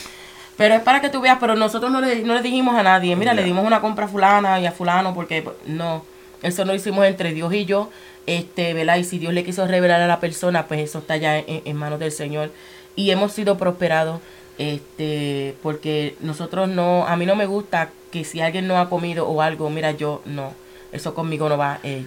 [0.60, 3.16] Pero es para que tú veas, pero nosotros no le, no le dijimos a nadie,
[3.16, 6.04] mira, le dimos una compra a fulana y a fulano, porque pues, no,
[6.42, 7.88] eso no lo hicimos entre Dios y yo,
[8.26, 8.96] este, ¿verdad?
[8.98, 11.76] Y si Dios le quiso revelar a la persona, pues eso está ya en, en
[11.76, 12.50] manos del Señor.
[12.94, 14.20] Y hemos sido prosperados,
[14.58, 19.26] este, porque nosotros no, a mí no me gusta que si alguien no ha comido
[19.26, 20.52] o algo, mira, yo no,
[20.92, 21.80] eso conmigo no va.
[21.84, 22.04] eh,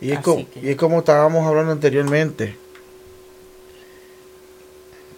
[0.00, 2.56] Y es, como, que- y es como estábamos hablando anteriormente.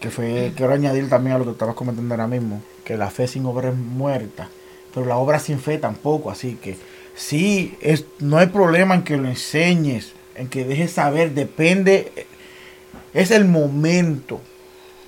[0.01, 3.27] Que fue, quiero añadir también a lo que estabas comentando ahora mismo, que la fe
[3.27, 4.49] sin obra es muerta,
[4.93, 6.77] pero la obra sin fe tampoco, así que
[7.15, 12.27] sí, es, no hay problema en que lo enseñes, en que dejes saber, depende,
[13.15, 14.41] es el momento.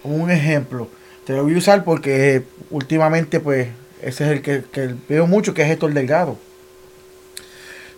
[0.03, 0.89] Un ejemplo,
[1.25, 3.69] te lo voy a usar porque últimamente pues
[4.03, 6.37] ese es el que, que veo mucho, que es Héctor Delgado.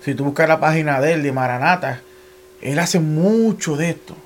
[0.04, 2.02] Si tú buscas la página de él, de Maranata,
[2.60, 4.16] él hace mucho de esto.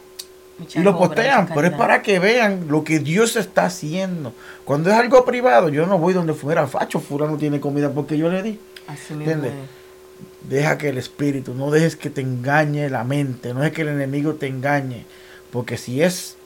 [0.60, 4.32] Muchas Y lo postean, pero es para que vean lo que Dios está haciendo.
[4.64, 8.30] Cuando es algo privado, yo no voy donde fuera facho, fulano tiene comida porque yo
[8.30, 8.60] le di.
[8.86, 9.52] Así ¿Entiendes?
[9.52, 10.48] es.
[10.48, 13.88] Deja que el espíritu, no dejes que te engañe la mente, no dejes que el
[13.88, 15.04] enemigo te engañe.
[15.52, 16.36] Porque si es,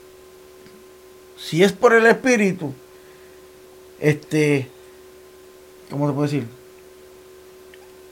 [1.36, 2.72] si es por el espíritu,
[4.00, 4.68] este,
[5.90, 6.46] ¿cómo te puedo decir?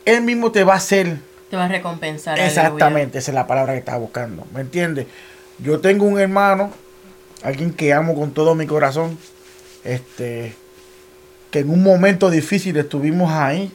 [0.04, 1.18] Él mismo te va a hacer
[1.50, 2.34] Te va a recompensar.
[2.34, 2.48] aleluya.
[2.48, 4.46] Exactamente, esa es la palabra que estaba buscando.
[4.54, 5.06] ¿Me entiendes?
[5.62, 6.70] Yo tengo un hermano,
[7.42, 9.18] alguien que amo con todo mi corazón,
[9.84, 10.54] este,
[11.50, 13.72] que en un momento difícil estuvimos ahí,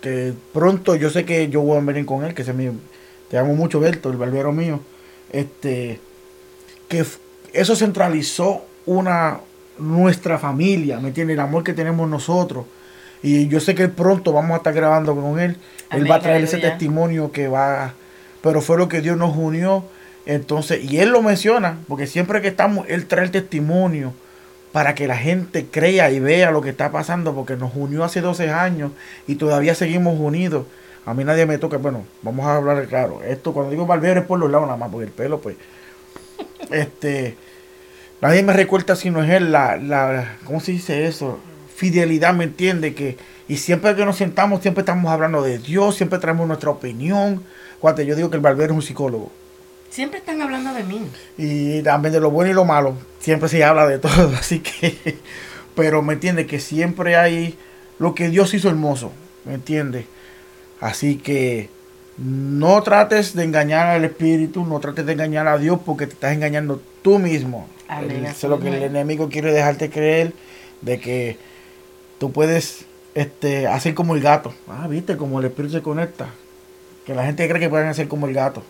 [0.00, 2.70] que pronto yo sé que yo voy a venir con él, que es mi,
[3.30, 4.80] te amo mucho, Berto, el barbero mío,
[5.32, 6.00] este,
[6.88, 7.04] que
[7.52, 9.40] eso centralizó una,
[9.78, 11.34] nuestra familia, ¿me entiendes?
[11.34, 12.66] El amor que tenemos nosotros.
[13.22, 15.56] Y yo sé que pronto vamos a estar grabando con él.
[15.90, 17.94] él va a traer ese testimonio que va,
[18.42, 19.84] pero fue lo que Dios nos unió.
[20.26, 24.12] Entonces, y él lo menciona, porque siempre que estamos, él trae el testimonio
[24.72, 28.20] para que la gente crea y vea lo que está pasando, porque nos unió hace
[28.20, 28.92] 12 años
[29.26, 30.66] y todavía seguimos unidos.
[31.06, 33.22] A mí nadie me toca, bueno, vamos a hablar claro.
[33.22, 35.56] Esto cuando digo barbero es por los lados nada más, porque el pelo, pues,
[36.70, 37.36] este,
[38.22, 41.38] nadie me recuerda si no es él la, la, ¿cómo se dice eso?
[41.76, 42.94] Fidelidad, ¿me entiende?
[42.94, 47.44] Que, y siempre que nos sentamos, siempre estamos hablando de Dios, siempre traemos nuestra opinión.
[47.78, 49.30] Cuando yo digo que el barbero es un psicólogo.
[49.94, 51.06] Siempre están hablando de mí.
[51.38, 52.96] Y también de lo bueno y lo malo.
[53.20, 54.34] Siempre se habla de todo.
[54.36, 55.18] Así que.
[55.76, 57.56] Pero me entiende que siempre hay
[58.00, 59.12] lo que Dios hizo hermoso.
[59.44, 60.06] ¿Me entiende?
[60.80, 61.68] Así que
[62.18, 64.64] no trates de engañar al Espíritu.
[64.64, 67.68] No trates de engañar a Dios porque te estás engañando tú mismo.
[67.86, 70.32] Amén, Eso es lo que el enemigo quiere dejarte creer.
[70.80, 71.38] De que
[72.18, 72.84] tú puedes
[73.14, 74.52] este, hacer como el gato.
[74.68, 76.30] Ah, viste, como el Espíritu se conecta.
[77.06, 78.64] Que la gente cree que pueden hacer como el gato.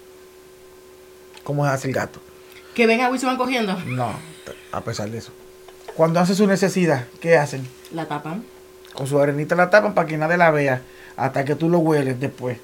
[1.45, 2.20] ¿Cómo hace el gato?
[2.74, 3.78] Que ven agua y se van cogiendo.
[3.86, 4.12] No,
[4.72, 5.30] a pesar de eso.
[5.95, 7.66] Cuando hace su necesidad, ¿qué hacen?
[7.92, 8.42] La tapan.
[8.95, 10.82] Con su arenita la tapan para que nadie la vea
[11.16, 12.59] hasta que tú lo hueles después.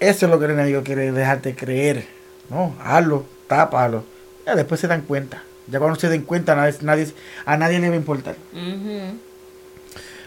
[0.00, 2.06] Eso es lo que el enemigo quiere dejarte creer.
[2.50, 4.04] No, hazlo, tápalo.
[4.44, 5.42] Ya después se dan cuenta.
[5.68, 7.14] Ya cuando se den cuenta, nadie, nadie-
[7.46, 8.36] a nadie le va a importar.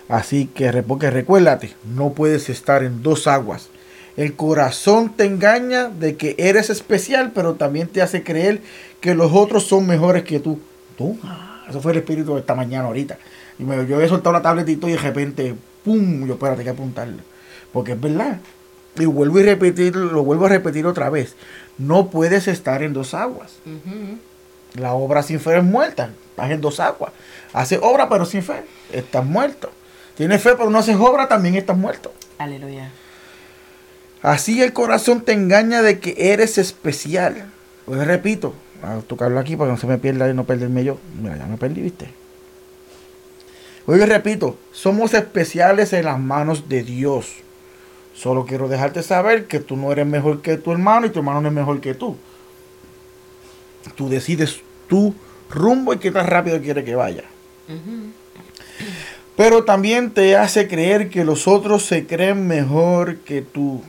[0.09, 3.69] Así que, porque recuérdate, no puedes estar en dos aguas.
[4.17, 8.61] El corazón te engaña de que eres especial, pero también te hace creer
[8.99, 10.59] que los otros son mejores que tú.
[10.97, 11.15] Tú,
[11.69, 13.19] eso fue el espíritu de esta mañana ahorita.
[13.59, 15.55] Y me, yo he soltado la tabletito y de repente,
[15.85, 16.25] ¡pum!
[16.25, 17.19] Yo, espérate, hay que apuntarlo.
[17.71, 18.39] Porque es verdad.
[18.97, 21.35] Y vuelvo a repetir, lo vuelvo a repetir otra vez.
[21.77, 23.59] No puedes estar en dos aguas.
[24.73, 26.09] La obra sin fe es muerta.
[26.31, 27.11] Estás en dos aguas.
[27.53, 28.63] Haces obra pero sin fe.
[28.91, 29.69] Estás muerto.
[30.15, 32.11] Tienes fe pero no haces obra, también estás muerto.
[32.39, 32.89] Aleluya.
[34.21, 37.45] Así el corazón te engaña de que eres especial.
[37.85, 38.53] Pues repito,
[38.83, 40.97] a tocarlo aquí para que no se me pierda y no perderme yo.
[41.21, 42.09] Mira, ya me perdí, ¿viste?
[43.85, 47.27] Hoy repito, somos especiales en las manos de Dios.
[48.13, 51.41] Solo quiero dejarte saber que tú no eres mejor que tu hermano y tu hermano
[51.41, 52.17] no es mejor que tú.
[53.95, 54.59] Tú decides
[54.89, 55.13] tu
[55.49, 57.23] rumbo y qué tan rápido quieres que vaya.
[59.37, 63.83] Pero también te hace creer que los otros se creen mejor que tú.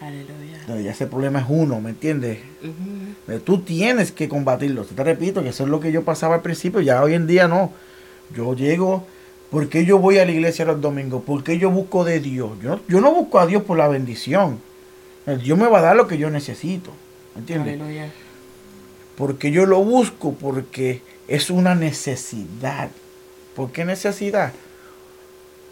[0.00, 0.82] Aleluya.
[0.82, 2.38] Ya ese problema es uno, ¿me entiendes?
[3.44, 4.84] Tú tienes que combatirlo.
[4.84, 7.48] Te repito que eso es lo que yo pasaba al principio, ya hoy en día
[7.48, 7.72] no.
[8.34, 9.04] Yo llego
[9.50, 11.24] ¿Por qué yo voy a la iglesia los domingos?
[11.24, 12.52] ¿Por qué yo busco de Dios?
[12.62, 14.60] Yo, yo no busco a Dios por la bendición.
[15.42, 16.92] Dios me va a dar lo que yo necesito.
[17.36, 17.80] ¿Entiendes?
[19.16, 22.90] Porque yo lo busco porque es una necesidad.
[23.56, 24.52] ¿Por qué necesidad?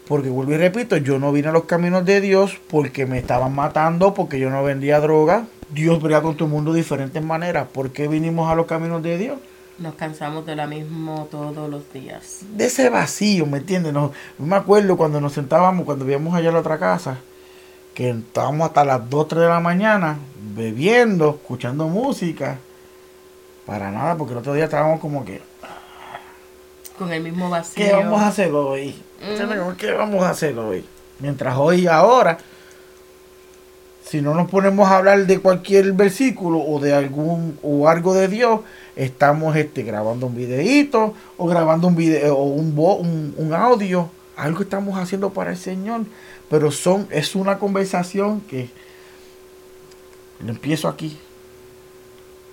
[0.09, 3.53] Porque vuelvo y repito, yo no vine a los caminos de Dios porque me estaban
[3.53, 5.45] matando, porque yo no vendía droga.
[5.69, 7.67] Dios brega con tu mundo de diferentes maneras.
[7.71, 9.37] ¿Por qué vinimos a los caminos de Dios?
[9.77, 12.39] Nos cansamos de la misma todos los días.
[12.55, 13.93] De ese vacío, ¿me entiendes?
[13.93, 17.19] No, me acuerdo cuando nos sentábamos, cuando vivíamos allá en la otra casa,
[17.93, 20.17] que estábamos hasta las 2, 3 de la mañana
[20.55, 22.57] bebiendo, escuchando música.
[23.67, 25.39] Para nada, porque el otro día estábamos como que...
[26.97, 27.85] Con el mismo vacío.
[27.85, 28.95] ¿Qué vamos a hacer hoy?
[29.77, 30.85] ¿Qué vamos a hacer hoy?
[31.19, 32.37] Mientras hoy y ahora
[34.09, 38.27] si no nos ponemos a hablar de cualquier versículo o de algún o algo de
[38.27, 38.61] Dios,
[38.95, 44.97] estamos este, grabando un videíto o grabando un video o un, un, audio, algo estamos
[44.97, 46.05] haciendo para el Señor,
[46.49, 48.71] pero son es una conversación que
[50.43, 51.19] lo empiezo aquí.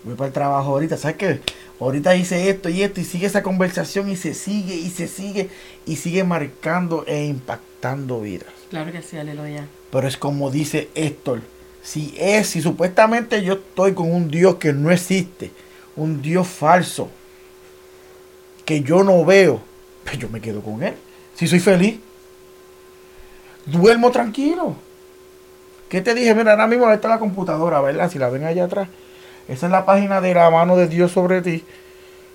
[0.05, 1.41] Voy para el trabajo ahorita, ¿sabes qué?
[1.79, 5.51] Ahorita hice esto y esto y sigue esa conversación y se sigue y se sigue
[5.85, 8.49] y sigue marcando e impactando vidas.
[8.71, 9.67] Claro que sí, aleluya.
[9.91, 11.43] Pero es como dice Héctor,
[11.83, 15.51] si es, si supuestamente yo estoy con un Dios que no existe,
[15.97, 17.11] un Dios falso,
[18.65, 19.61] que yo no veo,
[20.05, 20.95] pues yo me quedo con él.
[21.35, 22.01] Si soy feliz,
[23.67, 24.77] duermo tranquilo.
[25.89, 26.35] ¿Qué te dije?
[26.35, 28.11] Mira, ahora mismo está la computadora, ¿verdad?
[28.11, 28.89] Si la ven allá atrás.
[29.49, 31.65] Esa es la página de la mano de Dios sobre ti.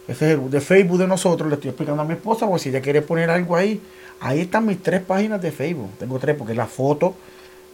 [0.07, 1.49] Ese es el de Facebook de nosotros.
[1.49, 3.81] Le estoy explicando a mi esposa, porque si ella quiere poner algo ahí,
[4.21, 5.89] Ahí están mis tres páginas de Facebook.
[5.97, 7.15] Tengo tres porque la foto,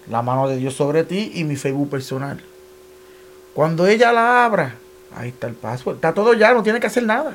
[0.09, 2.41] la mano de Dios sobre ti y mi Facebook personal.
[3.53, 4.75] Cuando ella la abra,
[5.13, 5.95] ahí está el password.
[5.95, 7.33] Está todo ya, no tiene que hacer nada.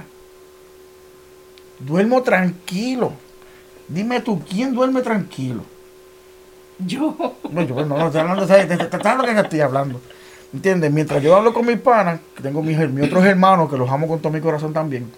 [1.78, 3.12] Duermo tranquilo.
[3.86, 5.62] Dime tú, ¿quién duerme tranquilo?
[6.78, 7.14] Yo.
[7.50, 10.00] No, yo no, no estoy hablando de, que estoy hablando.
[10.52, 10.92] ¿Entiendes?
[10.92, 14.06] Mientras yo hablo con mis panas, que tengo mis, mis otros hermanos, que los amo
[14.06, 15.10] con todo mi corazón también,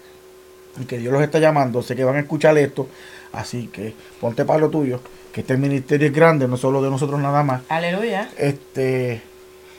[0.79, 2.87] y que Dios los está llamando, sé que van a escuchar esto,
[3.35, 5.01] Así que ponte para lo tuyo,
[5.33, 7.61] que este ministerio es grande, no solo de nosotros nada más.
[7.67, 8.29] Aleluya.
[8.37, 9.21] Este,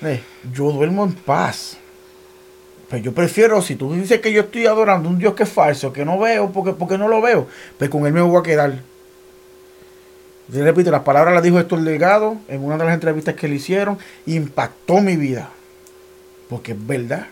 [0.03, 1.79] eh, yo duermo en paz.
[2.91, 5.93] Pues yo prefiero, si tú dices que yo estoy adorando un Dios que es falso,
[5.93, 7.49] que no veo, porque, porque no lo veo,
[7.79, 8.75] pues con él me voy a quedar.
[10.53, 13.57] Te repito, las palabras las dijo Héctor Legado en una de las entrevistas que le
[13.57, 15.51] hicieron, impactó mi vida.
[16.49, 17.27] Porque es verdad.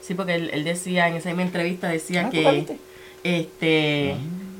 [0.00, 2.78] Sí, porque él, decía, en esa misma entrevista, decía ah, que
[3.26, 4.18] este, ah.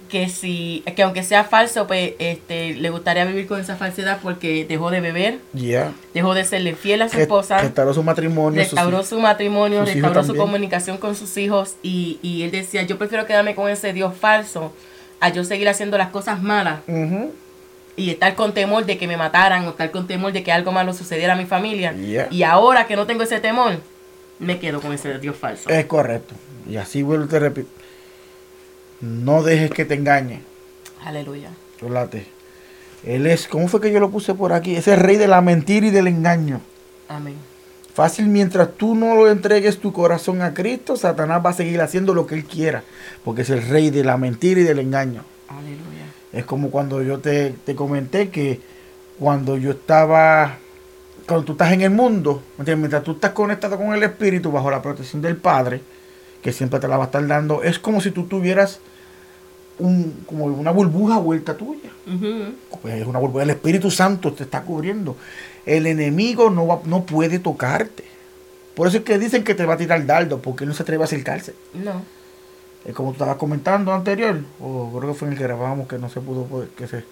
[0.09, 4.65] que si que aunque sea falso pues este le gustaría vivir con esa falsedad porque
[4.65, 5.39] dejó de beber
[6.15, 10.35] dejó de serle fiel a su esposa restauró su matrimonio restauró su matrimonio restauró su
[10.35, 14.73] comunicación con sus hijos y, y, él decía yo prefiero quedarme con ese Dios falso
[15.21, 16.81] a yo seguir haciendo las cosas malas
[17.97, 20.73] y estar con temor de que me mataran o estar con temor de que algo
[20.73, 21.95] malo sucediera a mi familia
[22.31, 23.79] y ahora que no tengo ese temor
[24.39, 26.35] me quedo con ese Dios falso es correcto
[26.69, 27.71] y así vuelvo te repito
[29.01, 30.41] no dejes que te engañe.
[31.05, 31.51] Aleluya.
[33.05, 34.75] Él es, ¿cómo fue que yo lo puse por aquí?
[34.75, 36.61] Es el rey de la mentira y del engaño.
[37.09, 37.37] Amén.
[37.95, 42.15] Fácil, mientras tú no lo entregues tu corazón a Cristo, Satanás va a seguir haciendo
[42.15, 42.83] lo que él quiera,
[43.25, 45.23] porque es el rey de la mentira y del engaño.
[45.49, 46.06] Aleluya.
[46.37, 48.61] Es como cuando yo te, te comenté que
[49.19, 50.59] cuando yo estaba,
[51.27, 54.83] cuando tú estás en el mundo, mientras tú estás conectado con el Espíritu bajo la
[54.83, 55.81] protección del Padre,
[56.43, 58.81] que siempre te la va a estar dando, es como si tú tuvieras
[59.79, 61.91] un, como una burbuja vuelta tuya.
[62.83, 63.43] Pues es una burbuja.
[63.45, 65.17] El Espíritu Santo te está cubriendo.
[65.65, 68.05] El enemigo no, va- no puede tocarte.
[68.75, 71.03] Por eso es que dicen que te va a tirar dardo, porque no se atreve
[71.03, 71.55] a acercarse.
[71.75, 72.03] No.
[72.87, 75.99] Es como tú estabas comentando anterior, o creo que fue en el que grabamos que
[75.99, 77.05] no se pudo, poder- que se...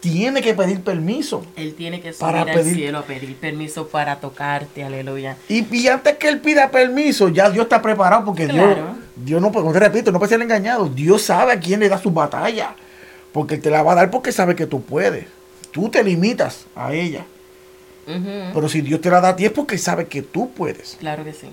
[0.00, 1.44] Tiene que pedir permiso.
[1.56, 5.36] Él tiene que subir Para al pedir- cielo a pedir permiso para tocarte, aleluya.
[5.48, 8.94] Y, y antes que él pida permiso, ya Dios está preparado porque Dios, Claro.
[9.16, 10.88] Dios no, como te repito, no puede ser engañado.
[10.90, 12.74] Dios sabe a quién le da su batalla.
[13.32, 15.26] Porque él te la va a dar porque sabe que tú puedes.
[15.72, 17.24] Tú te limitas a ella.
[18.06, 20.96] Pero si Dios te la da a ti es porque sabe que tú puedes.
[21.00, 21.48] Claro que sí.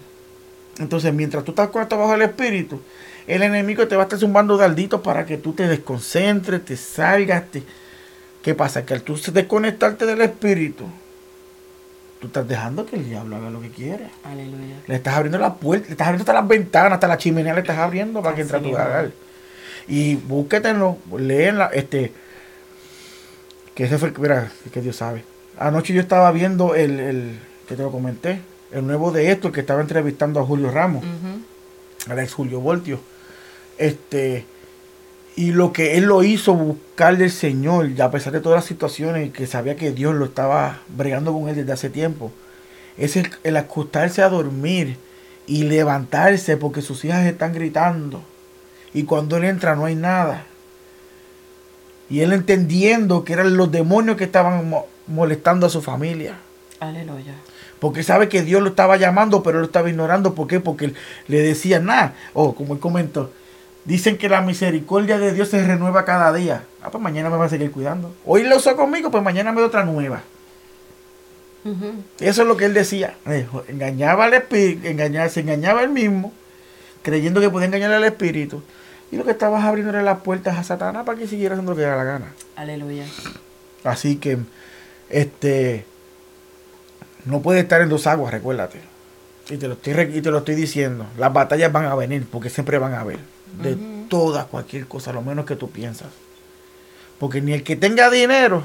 [0.77, 2.79] Entonces, mientras tú estás con esto bajo el espíritu,
[3.27, 7.49] el enemigo te va a estar zumbando darditos para que tú te desconcentres, te salgas.
[7.51, 7.63] Te...
[8.41, 8.85] ¿Qué pasa?
[8.85, 10.85] Que al tú desconectarte del espíritu,
[12.19, 14.09] tú estás dejando que el diablo haga lo que quiere.
[14.23, 14.75] Aleluya.
[14.87, 17.61] Le estás abriendo la puerta, le estás abriendo hasta las ventanas, hasta la chimenea le
[17.61, 19.11] estás abriendo para que entre a tu hogar.
[19.87, 22.11] Y búsquetenlo, léenla, este,
[23.75, 25.23] que ese fue mira, que Dios sabe.
[25.57, 29.53] Anoche yo estaba viendo el, el, que te lo comenté, el nuevo de esto, el
[29.53, 32.11] que estaba entrevistando a Julio Ramos, Ujú.
[32.11, 32.99] al ex Julio Voltio.
[33.77, 34.45] Este,
[35.35, 38.65] y lo que él lo hizo buscar del Señor, y a pesar de todas las
[38.65, 42.31] situaciones que sabía que Dios lo estaba bregando con él desde hace tiempo,
[42.97, 44.97] es el, el acostarse a dormir
[45.47, 48.21] y levantarse porque sus hijas están gritando.
[48.93, 50.45] Y cuando él entra no hay nada.
[52.09, 56.35] Y él entendiendo que eran los demonios que estaban mo- molestando a su familia.
[56.79, 57.33] Aleluya.
[57.79, 60.35] Porque sabe que Dios lo estaba llamando, pero él lo estaba ignorando.
[60.35, 60.59] ¿Por qué?
[60.59, 60.93] Porque
[61.27, 62.13] le decía nada.
[62.33, 63.31] O como él comentó,
[63.85, 66.63] dicen que la misericordia de Dios se renueva cada día.
[66.81, 68.13] Ah, pues mañana me va a seguir cuidando.
[68.25, 70.21] Hoy lo usó conmigo, pues mañana me da otra nueva.
[72.19, 73.15] Eso es lo que él decía.
[73.67, 76.33] Engañaba al espíritu, engañaba, se engañaba él mismo,
[77.01, 78.61] creyendo que podía engañar al espíritu.
[79.11, 81.83] Y lo que estabas abriéndole las puertas a Satanás para que siguiera haciendo lo que
[81.83, 82.33] le la gana.
[82.55, 83.05] Aleluya.
[83.83, 84.39] Así que,
[85.09, 85.85] este,
[87.25, 88.79] no puede estar en dos aguas, recuérdate.
[89.49, 91.05] Y te lo estoy, y te lo estoy diciendo.
[91.17, 93.19] Las batallas van a venir, porque siempre van a haber.
[93.61, 93.77] De
[94.09, 96.07] toda, cualquier cosa, lo menos que tú piensas.
[97.19, 98.63] Porque ni el que tenga dinero,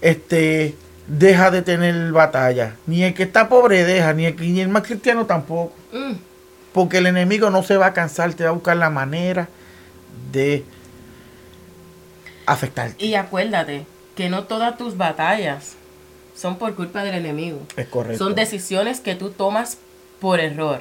[0.00, 0.74] este,
[1.06, 2.76] deja de tener batalla.
[2.86, 5.74] Ni el que está pobre deja, ni el, ni el más cristiano tampoco.
[5.92, 6.12] Mm.
[6.72, 9.48] Porque el enemigo no se va a cansar, te va a buscar la manera
[10.32, 10.64] de
[12.46, 13.04] afectarte.
[13.04, 15.74] Y acuérdate que no todas tus batallas
[16.36, 17.60] son por culpa del enemigo.
[17.76, 18.22] Es correcto.
[18.22, 19.78] Son decisiones que tú tomas
[20.20, 20.80] por error.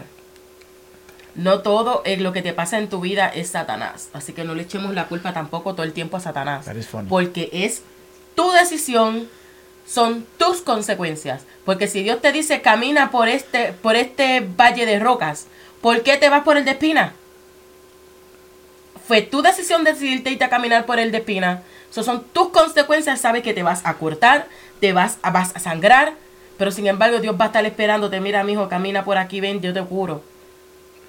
[1.35, 4.09] No todo eh, lo que te pasa en tu vida es Satanás.
[4.13, 6.65] Así que no le echemos la culpa tampoco todo el tiempo a Satanás.
[7.09, 7.81] Porque es
[8.35, 9.27] tu decisión,
[9.87, 11.43] son tus consecuencias.
[11.65, 15.47] Porque si Dios te dice camina por este, por este valle de rocas,
[15.81, 17.13] ¿por qué te vas por el de espina?
[19.07, 21.63] Fue tu decisión decidirte irte a caminar por el de espina.
[21.91, 23.19] Esas son tus consecuencias.
[23.19, 24.47] Sabes que te vas a cortar,
[24.79, 26.13] te vas a, vas a sangrar.
[26.57, 28.19] Pero sin embargo, Dios va a estar esperándote.
[28.21, 30.21] Mira, mijo, camina por aquí, ven, yo te curo.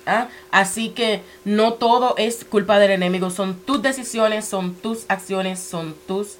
[0.06, 0.28] ¿Ah?
[0.50, 3.30] Así que no todo es culpa del enemigo.
[3.30, 6.36] Son tus decisiones, son tus acciones, son tus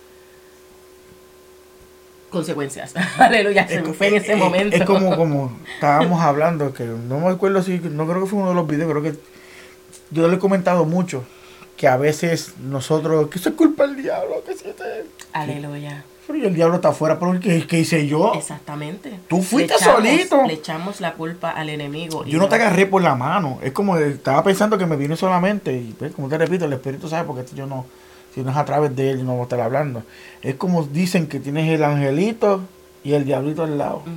[2.31, 2.95] consecuencias.
[3.19, 3.67] Aleluya.
[3.69, 4.77] Se me fue en ese es- momento.
[4.77, 8.49] Es como, como estábamos hablando, que no me acuerdo si, no creo que fue uno
[8.51, 9.15] de los videos, creo que
[10.11, 11.25] yo le he comentado mucho,
[11.77, 16.05] que a veces nosotros, que eso es culpa del diablo, que si este- Aleluya.
[16.27, 18.33] Pero y el diablo está afuera, pero ¿qué, qué hice yo?
[18.35, 19.19] Exactamente.
[19.29, 20.43] Tú fuiste Le echamos- solito.
[20.47, 22.25] Le echamos la culpa al enemigo.
[22.25, 25.73] Yo no te agarré por la mano, es como, estaba pensando que me vino solamente,
[25.75, 27.87] y pues, como te repito, el Espíritu sabe, porque esto yo no,
[28.35, 30.03] si no es a través de él, no voy a estar hablando.
[30.43, 32.63] Es como dicen que tienes el angelito
[33.05, 33.99] y el diablito al lado.
[33.99, 34.13] Ujú.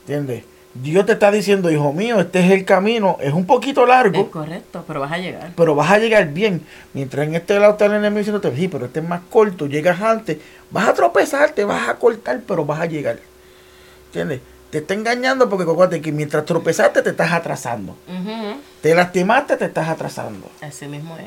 [0.00, 0.44] ¿Entiendes?
[0.74, 4.30] Dios te está diciendo, hijo mío, este es el camino, es un poquito Es largo,
[4.30, 5.52] correcto, pero vas a llegar.
[5.54, 6.62] pero vas a llegar bien.
[6.94, 10.00] Mientras en este lado está el enemigo diciéndote, sí, pero este es más corto, llegas
[10.00, 10.38] antes,
[10.70, 13.18] vas a tropezar, te vas a cortar, pero vas a llegar.
[14.06, 14.40] ¿Entiendes?
[14.70, 17.94] Te está engañando porque acuérdate que mientras tropezaste te estás atrasando.
[18.80, 20.50] Te lastimaste, te estás atrasando.
[20.62, 21.26] Así mismo es.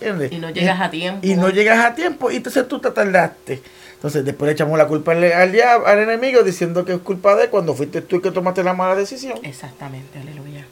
[0.00, 0.32] ¿Entiendes?
[0.32, 1.26] Y no llegas a tiempo.
[1.26, 3.62] Y no llegas a tiempo y entonces tú te tardaste.
[4.00, 7.50] Entonces después le echamos la culpa al, al, enemigo diciendo que es culpa de él
[7.50, 9.38] cuando fuiste tú el que tomaste la mala decisión.
[9.42, 10.66] Exactamente, aleluya.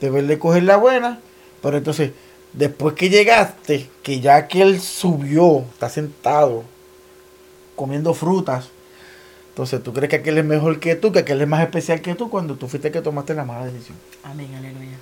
[0.00, 1.20] Debes de coger la buena,
[1.60, 2.12] pero entonces,
[2.54, 6.64] después que llegaste, que ya que él subió, está sentado,
[7.76, 8.70] comiendo frutas,
[9.50, 12.14] entonces tú crees que aquel es mejor que tú, que aquel es más especial que
[12.14, 13.98] tú, cuando tú fuiste el que tomaste la mala decisión.
[14.22, 14.96] Amén, aleluya.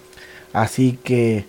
[0.53, 1.45] Así que,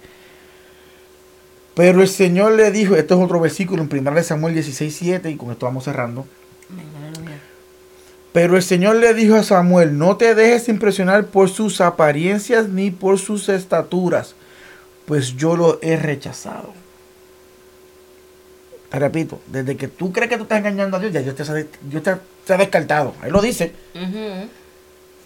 [1.79, 5.37] pero el Señor le dijo, esto es otro versículo en 1 Samuel 16, 7, y
[5.37, 6.25] con esto vamos cerrando.
[8.33, 12.91] Pero el Señor le dijo a Samuel, no te dejes impresionar por sus apariencias ni
[12.91, 14.35] por sus estaturas,
[15.05, 16.73] pues yo lo he rechazado.
[18.91, 21.43] Te repito, desde que tú crees que tú estás engañando a Dios, ya Dios te,
[21.83, 23.13] Dios te, ha- te ha descartado.
[23.23, 23.71] Él lo dice.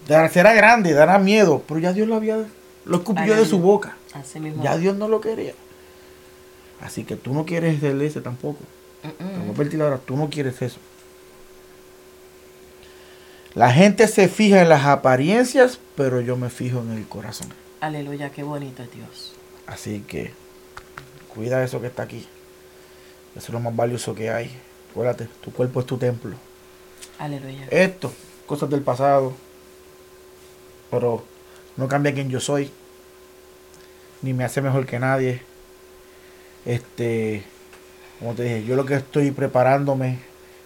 [0.07, 2.37] Dará- Será grande, dará miedo, pero ya Dios lo había,
[2.85, 3.97] lo escupió de su boca.
[4.13, 4.61] Así mismo.
[4.63, 5.53] Ya Dios no lo quería.
[6.83, 8.59] Así que tú no quieres ser ese tampoco.
[9.01, 9.51] Te voy a Ujú.
[9.53, 10.79] advertir ahora, tú no quieres eso.
[13.55, 17.47] La gente se fija en las apariencias, pero yo me fijo en el corazón.
[17.81, 19.33] Aleluya, qué bonito es Dios.
[19.67, 20.31] Así que
[21.33, 22.25] cuida eso que está aquí.
[23.35, 24.51] Eso es lo más valioso que hay.
[24.91, 26.35] Acuérdate, tu cuerpo es tu templo.
[27.19, 27.67] Aleluya.
[27.69, 28.11] Esto,
[28.45, 29.33] cosas del pasado.
[30.91, 31.23] Pero
[31.77, 32.71] no cambia quién yo soy.
[34.21, 35.41] Ni me hace mejor que nadie.
[36.65, 37.43] Este,
[38.19, 40.19] como te dije, yo lo que estoy preparándome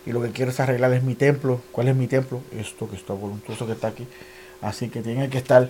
[0.05, 1.61] y lo que quiero es arreglar es mi templo.
[1.71, 2.41] ¿Cuál es mi templo?
[2.57, 4.07] Esto que está voluntuoso que está aquí.
[4.61, 5.69] Así que tiene que estar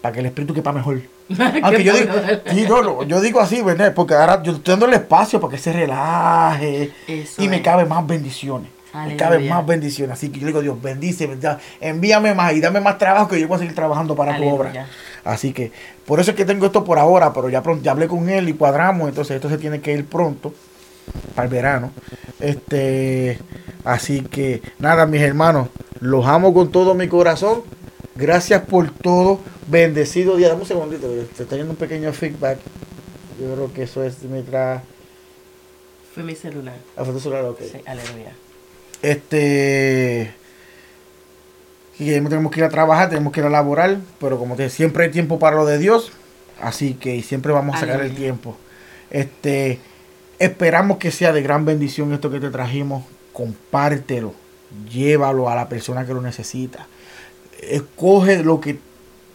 [0.00, 1.00] para que el espíritu quepa mejor.
[1.62, 2.12] Aunque yo digo,
[2.50, 3.94] sí, no, lo- yo digo así, ¿verdad?
[3.94, 7.84] Porque ahora yo estoy dando el espacio para que se relaje Eso y me cabe
[7.86, 8.68] más bendiciones.
[8.92, 9.16] Me Aleluya.
[9.24, 10.12] caben más bendiciones.
[10.16, 13.48] Así que yo digo, Dios, bendice, bendice, envíame más y dame más trabajo que yo
[13.48, 14.86] pueda seguir trabajando para tu obra.
[15.24, 15.72] Así que
[16.06, 18.48] por eso es que tengo esto por ahora, pero ya pronto ya hablé con él
[18.48, 20.52] y cuadramos, entonces esto se tiene que ir pronto
[21.34, 21.90] para el verano.
[22.40, 23.38] Este,
[23.84, 25.68] así que nada, mis hermanos,
[26.00, 27.62] los amo con todo mi corazón.
[28.16, 29.40] Gracias por todo.
[29.66, 30.48] Bendecido día.
[30.48, 32.58] Dame un segundito, te está yendo un pequeño feedback.
[33.40, 34.82] Yo creo que eso es mientras
[36.14, 36.76] Fue mi celular.
[36.96, 37.58] la foto celular, ok.
[37.60, 38.32] Sí, aleluya.
[39.02, 40.32] Este.
[41.98, 45.04] Y tenemos que ir a trabajar, tenemos que ir a laborar, pero como te siempre
[45.04, 46.12] hay tiempo para lo de Dios,
[46.60, 48.56] así que siempre vamos a sacar el tiempo.
[49.10, 49.78] Este,
[50.38, 54.34] esperamos que sea de gran bendición esto que te trajimos, compártelo,
[54.90, 56.86] llévalo a la persona que lo necesita.
[57.60, 58.78] Escoge lo que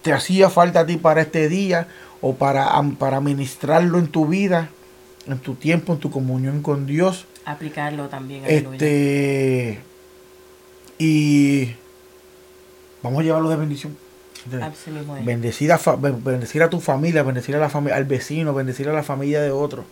[0.02, 1.88] te hacía falta a ti para este día
[2.22, 4.70] o para, para ministrarlo en tu vida,
[5.28, 7.26] en tu tiempo, en tu comunión con Dios.
[7.46, 8.74] Aplicarlo también, aleluya.
[8.74, 9.80] Este.
[10.98, 11.76] Y.
[13.04, 13.98] Vamos a llevarlo de bendición.
[15.26, 19.04] Bendecir a, bendecir a tu familia, bendecir a la familia, al vecino, bendecir a la
[19.04, 19.84] familia de otro.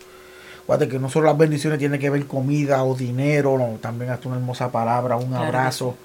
[0.63, 4.27] Acuérdate que no solo las bendiciones tienen que ver comida o dinero, no, también hasta
[4.27, 5.95] una hermosa palabra, un Claro abrazo,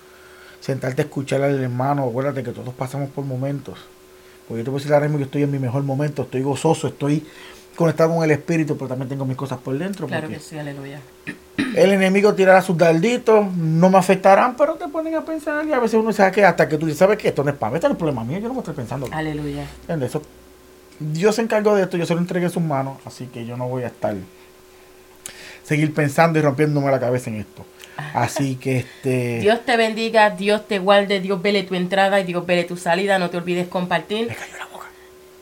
[0.60, 2.04] sentarte a escuchar al hermano.
[2.04, 3.78] Acuérdate que todos pasamos por momentos.
[4.46, 6.42] Porque yo te voy a decir ahora mismo que estoy en mi mejor momento, estoy
[6.42, 7.24] gozoso, estoy
[7.76, 10.06] conectado con el espíritu, pero también tengo mis cosas por dentro.
[10.06, 11.00] Claro que sí, aleluya.
[11.56, 15.78] el enemigo tirará sus darditos, no me afectarán, pero te ponen a pensar y a
[15.78, 17.28] veces uno sabe que hasta que tú dices, ¿sabes qué?
[17.28, 19.08] Esto no es para mí, esto no es problema mío, yo no me estoy pensando.
[19.10, 19.66] Aleluya.
[19.82, 20.10] ¿Entiendes?
[20.10, 20.22] Eso,
[20.98, 23.56] Dios se encargó de esto, yo se lo entregué en sus manos, así que yo
[23.56, 24.14] no voy a estar
[25.62, 27.64] seguir pensando y rompiéndome la cabeza en esto.
[28.14, 32.44] Así que este Dios te bendiga, Dios te guarde, Dios vele tu entrada y Dios
[32.46, 33.18] vele tu salida.
[33.18, 34.28] No te olvides compartir.
[34.28, 34.86] me cayó la boca.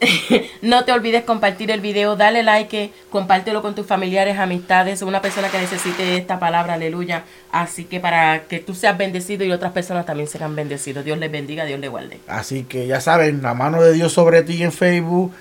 [0.62, 5.48] No te olvides compartir el video, dale like, compártelo con tus familiares, amistades, una persona
[5.48, 7.24] que necesite esta palabra, aleluya.
[7.50, 11.04] Así que para que tú seas bendecido y otras personas también serán bendecidos.
[11.04, 12.18] Dios les bendiga, Dios les guarde.
[12.26, 15.32] Así que ya saben, la mano de Dios sobre ti en Facebook,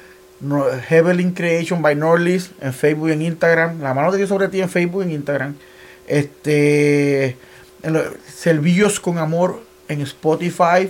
[0.87, 4.61] Heavenly Creation by Norlis en Facebook y en Instagram, la mano de Dios sobre ti
[4.61, 5.55] en Facebook y en Instagram.
[6.07, 7.37] Este
[7.83, 8.03] en los
[8.33, 10.89] servicios con amor en Spotify,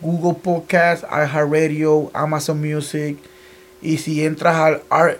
[0.00, 3.18] Google Podcast, iHeartRadio, Amazon Music.
[3.82, 4.56] Y si entras
[4.90, 5.18] al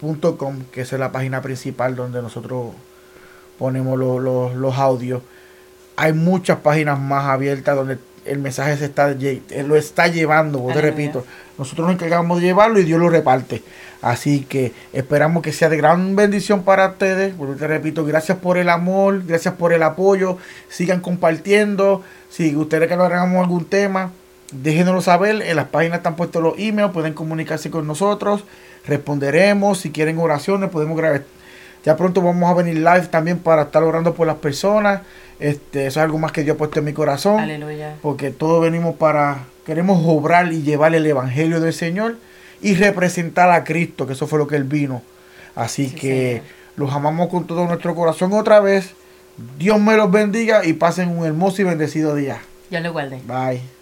[0.00, 2.72] rss.com, que es la página principal donde nosotros
[3.58, 5.22] ponemos lo- lo- los audios,
[5.96, 7.98] hay muchas páginas más abiertas donde
[8.28, 11.24] el mensaje se está él lo está llevando, vos te repito.
[11.58, 13.62] Nosotros nos encargamos de llevarlo y Dios lo reparte.
[14.02, 17.34] Así que esperamos que sea de gran bendición para ustedes.
[17.34, 20.38] Y te repito, gracias por el amor, gracias por el apoyo.
[20.68, 22.02] Sigan compartiendo.
[22.28, 24.12] Si ustedes que lo hagamos algún tema,
[24.52, 25.42] déjenoslo saber.
[25.42, 28.44] En las páginas están puestos los emails, pueden comunicarse con nosotros.
[28.86, 29.78] Responderemos.
[29.78, 31.24] Si quieren oraciones, podemos grabar.
[31.86, 35.00] Ya pronto vamos a venir live también para estar orando por las personas.
[35.38, 37.94] Este, eso es algo más que Dios ha puesto en mi corazón Aleluya.
[38.02, 42.16] porque todos venimos para, queremos obrar y llevar el Evangelio del Señor
[42.60, 45.02] y representar a Cristo, que eso fue lo que Él vino.
[45.54, 46.42] Así Sí, que
[46.76, 48.94] los amamos con todo nuestro corazón otra vez.
[49.58, 52.38] Dios me los bendiga y pasen un hermoso y bendecido día.
[52.70, 53.20] Dios les guarde.
[53.26, 53.75] Bye.